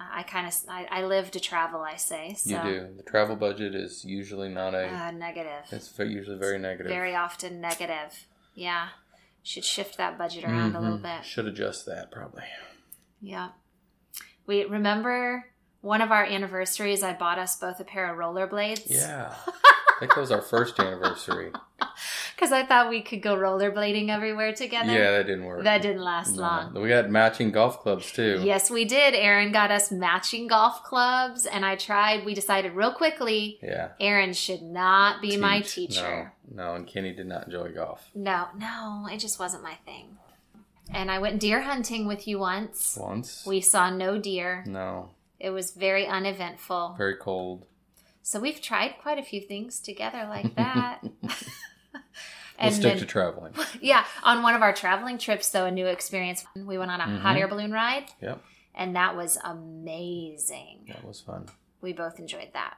I 0.02 0.22
kind 0.22 0.46
of 0.48 0.54
I, 0.68 0.86
I 0.90 1.04
live 1.04 1.30
to 1.32 1.40
travel. 1.40 1.82
I 1.82 1.96
say 1.96 2.34
so. 2.34 2.50
You 2.50 2.62
do. 2.62 2.88
The 2.96 3.02
travel 3.02 3.36
budget 3.36 3.74
is 3.74 4.02
usually 4.04 4.48
not 4.48 4.74
a. 4.74 4.86
Uh, 4.88 5.10
negative. 5.10 5.64
it's 5.70 5.92
usually 5.98 6.38
very 6.38 6.58
negative. 6.58 6.88
Very 6.90 7.14
often 7.14 7.60
negative. 7.60 8.26
Yeah, 8.54 8.88
should 9.42 9.64
shift 9.64 9.98
that 9.98 10.16
budget 10.16 10.44
around 10.44 10.74
a 10.74 10.80
little 10.80 10.98
Mhm. 10.98 11.02
bit. 11.18 11.24
Should 11.26 11.46
adjust 11.46 11.84
that 11.84 12.10
probably. 12.10 12.44
Yeah. 13.20 13.50
We 14.46 14.64
remember 14.64 15.44
one 15.80 16.00
of 16.02 16.10
our 16.10 16.24
anniversaries. 16.24 17.02
I 17.02 17.12
bought 17.14 17.38
us 17.38 17.56
both 17.56 17.80
a 17.80 17.84
pair 17.84 18.10
of 18.10 18.18
rollerblades. 18.18 18.82
Yeah. 18.86 19.34
I 19.46 20.00
think 20.00 20.14
that 20.14 20.20
was 20.20 20.32
our 20.32 20.42
first 20.42 20.78
anniversary. 20.78 21.52
Because 22.34 22.52
I 22.52 22.64
thought 22.64 22.88
we 22.88 23.02
could 23.02 23.20
go 23.20 23.36
rollerblading 23.36 24.08
everywhere 24.08 24.54
together. 24.54 24.90
Yeah, 24.92 25.10
that 25.10 25.26
didn't 25.26 25.44
work. 25.44 25.62
That 25.64 25.82
didn't 25.82 26.00
last 26.02 26.36
No. 26.36 26.40
long. 26.42 26.72
We 26.74 26.88
got 26.88 27.10
matching 27.10 27.50
golf 27.50 27.80
clubs 27.80 28.10
too. 28.10 28.40
Yes, 28.42 28.70
we 28.70 28.86
did. 28.86 29.12
Aaron 29.12 29.52
got 29.52 29.70
us 29.70 29.92
matching 29.92 30.46
golf 30.46 30.82
clubs, 30.82 31.44
and 31.44 31.66
I 31.66 31.76
tried. 31.76 32.24
We 32.24 32.32
decided 32.32 32.72
real 32.72 32.94
quickly 32.94 33.58
Yeah. 33.62 33.88
Aaron 34.00 34.32
should 34.32 34.62
not 34.62 35.20
be 35.20 35.36
my 35.36 35.60
teacher. 35.60 36.32
No, 36.50 36.64
no, 36.70 36.74
and 36.76 36.86
Kenny 36.86 37.12
did 37.12 37.26
not 37.26 37.44
enjoy 37.44 37.72
golf 37.74 38.08
No, 38.14 38.46
no, 38.56 39.06
it 39.12 39.18
just 39.18 39.38
wasn't 39.38 39.62
my 39.62 39.74
thing. 39.84 40.16
And 40.92 41.10
I 41.10 41.18
went 41.18 41.40
deer 41.40 41.62
hunting 41.62 42.06
with 42.06 42.26
you 42.26 42.38
once. 42.38 42.96
once. 43.00 43.44
We 43.46 43.60
saw 43.60 43.90
no 43.90 44.18
deer. 44.18 44.64
no, 44.66 45.10
It 45.38 45.50
was 45.50 45.70
very 45.72 46.06
uneventful. 46.06 46.94
very 46.98 47.16
cold. 47.16 47.64
So 48.22 48.38
we've 48.40 48.60
tried 48.60 48.96
quite 49.00 49.18
a 49.18 49.22
few 49.22 49.40
things 49.40 49.80
together 49.80 50.26
like 50.28 50.54
that. 50.56 51.00
We'll 52.62 52.72
stick 52.72 52.98
to 52.98 53.06
traveling. 53.06 53.54
yeah, 53.80 54.04
on 54.22 54.42
one 54.42 54.54
of 54.54 54.60
our 54.60 54.74
traveling 54.74 55.16
trips, 55.16 55.48
though, 55.48 55.64
a 55.64 55.70
new 55.70 55.86
experience. 55.86 56.44
We 56.54 56.76
went 56.76 56.90
on 56.90 57.00
a 57.00 57.18
hot 57.20 57.34
Mhm. 57.34 57.40
air 57.40 57.48
balloon 57.48 57.72
ride, 57.72 58.10
Yep, 58.20 58.42
and 58.74 58.94
that 58.96 59.16
was 59.16 59.38
amazing. 59.42 60.84
that 60.88 61.02
was 61.02 61.22
fun. 61.22 61.46
We 61.80 61.94
both 61.94 62.18
enjoyed 62.18 62.50
that. 62.52 62.76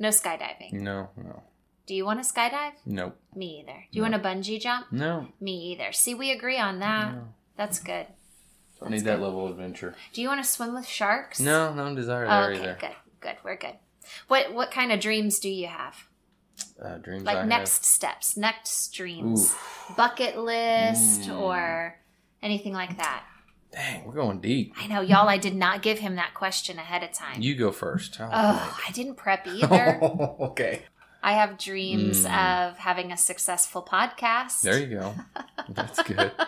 No 0.00 0.08
skydiving. 0.08 0.72
No, 0.72 1.10
no, 1.16 1.44
Do 1.86 1.94
you 1.94 2.04
want 2.04 2.20
to 2.20 2.28
skydive? 2.28 2.72
nope, 2.84 3.16
Me 3.36 3.60
either. 3.60 3.84
Do 3.92 3.98
you 3.98 4.02
No. 4.02 4.10
want 4.10 4.22
to 4.22 4.28
bungee 4.28 4.60
jump? 4.60 4.90
no. 4.90 5.28
Me 5.40 5.52
either. 5.72 5.92
See, 5.92 6.14
we 6.14 6.32
agree 6.32 6.58
on 6.58 6.80
that. 6.80 7.14
no. 7.14 7.28
That's 7.56 7.78
good. 7.78 8.06
Don't 8.80 8.90
need 8.90 9.04
that 9.04 9.20
level 9.20 9.44
of 9.46 9.52
adventure. 9.52 9.94
Do 10.12 10.20
you 10.22 10.28
want 10.28 10.42
to 10.44 10.50
swim 10.50 10.74
with 10.74 10.86
sharks? 10.86 11.38
No, 11.38 11.72
no 11.72 11.94
desire 11.94 12.24
Oh, 12.26 12.28
there 12.28 12.50
okay, 12.52 12.60
either. 12.62 12.76
good, 12.80 12.90
good. 13.20 13.36
We're 13.44 13.56
good. 13.56 13.76
What 14.28 14.52
what 14.52 14.70
kind 14.72 14.90
of 14.92 14.98
dreams 15.00 15.38
do 15.38 15.48
you 15.48 15.68
have? 15.68 15.94
Uh, 16.82 16.98
dreams 16.98 17.22
Like 17.22 17.38
I 17.38 17.44
next 17.44 17.84
steps, 17.84 18.36
next 18.36 18.92
dreams, 18.92 19.50
Oof. 19.52 19.94
bucket 19.96 20.36
list, 20.36 21.22
Mm. 21.22 21.38
or 21.40 21.96
anything 22.42 22.72
like 22.72 22.96
that. 22.98 23.24
Dang, 23.70 24.04
we're 24.04 24.12
going 24.14 24.40
deep. 24.40 24.74
I 24.76 24.86
know, 24.88 25.00
y'all. 25.00 25.28
I 25.28 25.38
did 25.38 25.54
not 25.54 25.80
give 25.80 26.00
him 26.00 26.16
that 26.16 26.34
question 26.34 26.78
ahead 26.78 27.02
of 27.02 27.12
time. 27.12 27.40
You 27.40 27.54
go 27.54 27.70
first. 27.72 28.20
I'll 28.20 28.28
oh, 28.32 28.80
I 28.86 28.90
didn't 28.92 29.14
prep 29.14 29.46
either. 29.46 29.98
okay. 30.40 30.82
I 31.22 31.34
have 31.34 31.56
dreams 31.56 32.24
Mm. 32.24 32.68
of 32.70 32.78
having 32.78 33.12
a 33.12 33.16
successful 33.16 33.82
podcast. 33.82 34.62
There 34.62 34.78
you 34.80 34.98
go. 34.98 35.14
That's 35.68 36.02
good. 36.02 36.32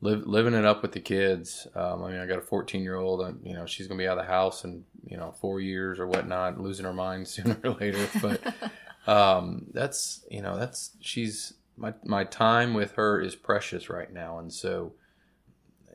Live, 0.00 0.26
living 0.26 0.54
it 0.54 0.64
up 0.64 0.82
with 0.82 0.92
the 0.92 1.00
kids. 1.00 1.66
Um, 1.74 2.04
I 2.04 2.12
mean, 2.12 2.20
I 2.20 2.26
got 2.26 2.38
a 2.38 2.42
14 2.42 2.82
year 2.82 2.96
old, 2.96 3.20
and 3.22 3.40
you 3.44 3.54
know, 3.54 3.66
she's 3.66 3.86
gonna 3.88 3.98
be 3.98 4.06
out 4.06 4.18
of 4.18 4.24
the 4.24 4.30
house 4.30 4.64
in 4.64 4.84
you 5.04 5.16
know 5.16 5.34
four 5.40 5.60
years 5.60 5.98
or 5.98 6.06
whatnot, 6.06 6.60
losing 6.60 6.84
her 6.84 6.92
mind 6.92 7.26
sooner 7.28 7.58
or 7.64 7.70
later. 7.70 8.08
But 8.20 8.54
um, 9.12 9.66
that's 9.72 10.24
you 10.30 10.42
know, 10.42 10.56
that's 10.58 10.96
she's 11.00 11.54
my 11.76 11.94
my 12.04 12.24
time 12.24 12.74
with 12.74 12.92
her 12.92 13.20
is 13.20 13.34
precious 13.34 13.90
right 13.90 14.12
now, 14.12 14.38
and 14.38 14.52
so 14.52 14.92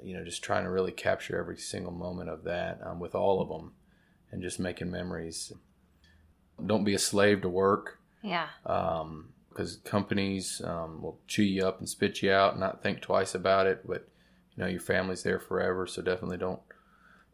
you 0.03 0.17
know, 0.17 0.25
just 0.25 0.43
trying 0.43 0.65
to 0.65 0.69
really 0.69 0.91
capture 0.91 1.37
every 1.37 1.57
single 1.57 1.93
moment 1.93 2.29
of 2.29 2.43
that 2.43 2.79
um, 2.85 2.99
with 2.99 3.15
all 3.15 3.41
of 3.41 3.47
them, 3.47 3.71
and 4.31 4.41
just 4.41 4.59
making 4.59 4.91
memories. 4.91 5.53
Don't 6.63 6.83
be 6.83 6.93
a 6.93 6.99
slave 6.99 7.41
to 7.41 7.49
work 7.49 7.99
yeah. 8.23 8.47
um, 8.65 9.32
because 9.53 9.77
companies 9.77 10.61
um, 10.65 11.01
will 11.01 11.19
chew 11.27 11.43
you 11.43 11.65
up 11.67 11.79
and 11.79 11.87
spit 11.87 12.21
you 12.21 12.31
out 12.31 12.51
and 12.53 12.59
not 12.59 12.81
think 12.81 13.01
twice 13.01 13.35
about 13.35 13.67
it. 13.67 13.87
But 13.87 14.07
you 14.55 14.63
know 14.63 14.69
your 14.69 14.79
family's 14.81 15.23
there 15.23 15.39
forever, 15.39 15.87
so 15.87 16.01
definitely 16.01 16.37
don't 16.37 16.61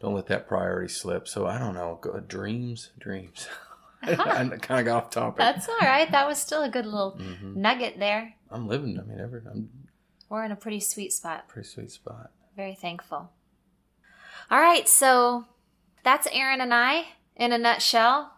don't 0.01 0.15
let 0.15 0.27
that 0.27 0.47
priority 0.47 0.91
slip. 0.93 1.27
So 1.27 1.45
I 1.45 1.57
don't 1.57 1.73
know, 1.73 1.99
go, 2.01 2.19
dreams, 2.19 2.91
dreams. 2.97 3.47
I 4.01 4.15
kind 4.15 4.53
of 4.53 4.61
got 4.85 4.89
off 4.89 5.09
topic. 5.09 5.37
That's 5.37 5.67
all 5.67 5.75
right. 5.81 6.09
That 6.11 6.25
was 6.27 6.37
still 6.37 6.63
a 6.63 6.69
good 6.69 6.85
little 6.85 7.11
hmm 7.11 7.59
nugget 7.61 7.99
there. 7.99 8.33
I'm 8.49 8.67
living. 8.67 8.97
I 8.99 9.03
mean, 9.03 9.19
every 9.19 9.41
I'm 9.49 9.69
We're 10.29 10.45
in 10.45 10.51
a 10.51 10.55
pretty 10.55 10.79
sweet 10.79 11.11
spot. 11.13 11.47
pretty 11.47 11.67
sweet 11.67 11.91
spot. 11.91 12.31
Very 12.55 12.75
thankful. 12.75 13.31
All 14.51 14.59
right, 14.59 14.87
so 14.87 15.45
that's 16.03 16.27
Aaron 16.31 16.59
and 16.61 16.73
I 16.73 17.05
in 17.35 17.51
a 17.51 17.57
nutshell. 17.57 18.33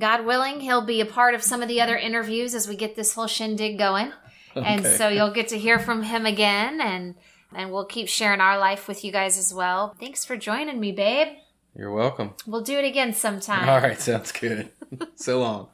God 0.00 0.24
willing, 0.24 0.60
he'll 0.60 0.84
be 0.84 1.00
a 1.00 1.06
part 1.06 1.34
of 1.34 1.42
some 1.42 1.62
of 1.62 1.68
the 1.68 1.80
other 1.80 1.96
interviews 1.96 2.54
as 2.54 2.66
we 2.66 2.76
get 2.76 2.96
this 2.96 3.14
whole 3.14 3.26
shindig 3.26 3.78
going. 3.78 4.12
And 4.54 4.84
so 4.84 5.08
you'll 5.08 5.32
get 5.32 5.48
to 5.48 5.58
hear 5.58 5.78
from 5.78 6.02
him 6.02 6.26
again 6.26 6.80
and 6.80 7.14
and 7.52 7.72
we'll 7.72 7.84
keep 7.84 8.08
sharing 8.08 8.40
our 8.40 8.58
life 8.58 8.86
with 8.86 9.04
you 9.04 9.10
guys 9.10 9.36
as 9.36 9.52
well. 9.52 9.94
Thanks 9.98 10.24
for 10.24 10.36
joining 10.36 10.78
me, 10.78 10.92
babe. 10.92 11.28
You're 11.76 11.92
welcome. 11.92 12.34
We'll 12.46 12.62
do 12.62 12.78
it 12.78 12.84
again 12.84 13.12
sometime. 13.12 13.68
All 13.68 13.80
right, 13.80 14.00
sounds 14.00 14.32
good. 14.32 14.70
so 15.16 15.40
long. 15.40 15.68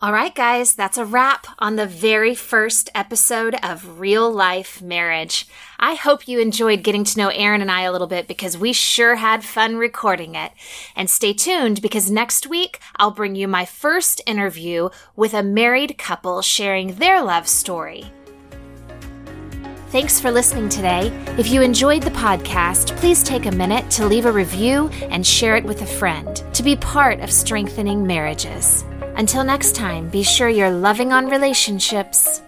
All 0.00 0.12
right, 0.12 0.32
guys, 0.32 0.74
that's 0.74 0.96
a 0.96 1.04
wrap 1.04 1.48
on 1.58 1.74
the 1.74 1.84
very 1.84 2.32
first 2.32 2.88
episode 2.94 3.56
of 3.64 3.98
Real 3.98 4.30
Life 4.30 4.80
Marriage. 4.80 5.44
I 5.80 5.96
hope 5.96 6.28
you 6.28 6.38
enjoyed 6.38 6.84
getting 6.84 7.02
to 7.02 7.18
know 7.18 7.30
Aaron 7.30 7.60
and 7.60 7.68
I 7.68 7.80
a 7.80 7.90
little 7.90 8.06
bit 8.06 8.28
because 8.28 8.56
we 8.56 8.72
sure 8.72 9.16
had 9.16 9.42
fun 9.42 9.76
recording 9.76 10.36
it. 10.36 10.52
And 10.94 11.10
stay 11.10 11.32
tuned 11.32 11.82
because 11.82 12.12
next 12.12 12.46
week 12.46 12.78
I'll 12.94 13.10
bring 13.10 13.34
you 13.34 13.48
my 13.48 13.64
first 13.64 14.20
interview 14.24 14.90
with 15.16 15.34
a 15.34 15.42
married 15.42 15.98
couple 15.98 16.42
sharing 16.42 16.94
their 16.94 17.20
love 17.20 17.48
story. 17.48 18.12
Thanks 19.90 20.20
for 20.20 20.30
listening 20.30 20.68
today. 20.68 21.06
If 21.38 21.48
you 21.48 21.62
enjoyed 21.62 22.02
the 22.02 22.10
podcast, 22.10 22.94
please 22.98 23.22
take 23.22 23.46
a 23.46 23.50
minute 23.50 23.90
to 23.92 24.06
leave 24.06 24.26
a 24.26 24.32
review 24.32 24.88
and 25.08 25.26
share 25.26 25.56
it 25.56 25.64
with 25.64 25.80
a 25.80 25.86
friend 25.86 26.44
to 26.52 26.62
be 26.62 26.76
part 26.76 27.20
of 27.20 27.32
strengthening 27.32 28.06
marriages. 28.06 28.84
Until 29.16 29.44
next 29.44 29.74
time, 29.74 30.10
be 30.10 30.22
sure 30.22 30.50
you're 30.50 30.70
loving 30.70 31.14
on 31.14 31.30
relationships 31.30 32.42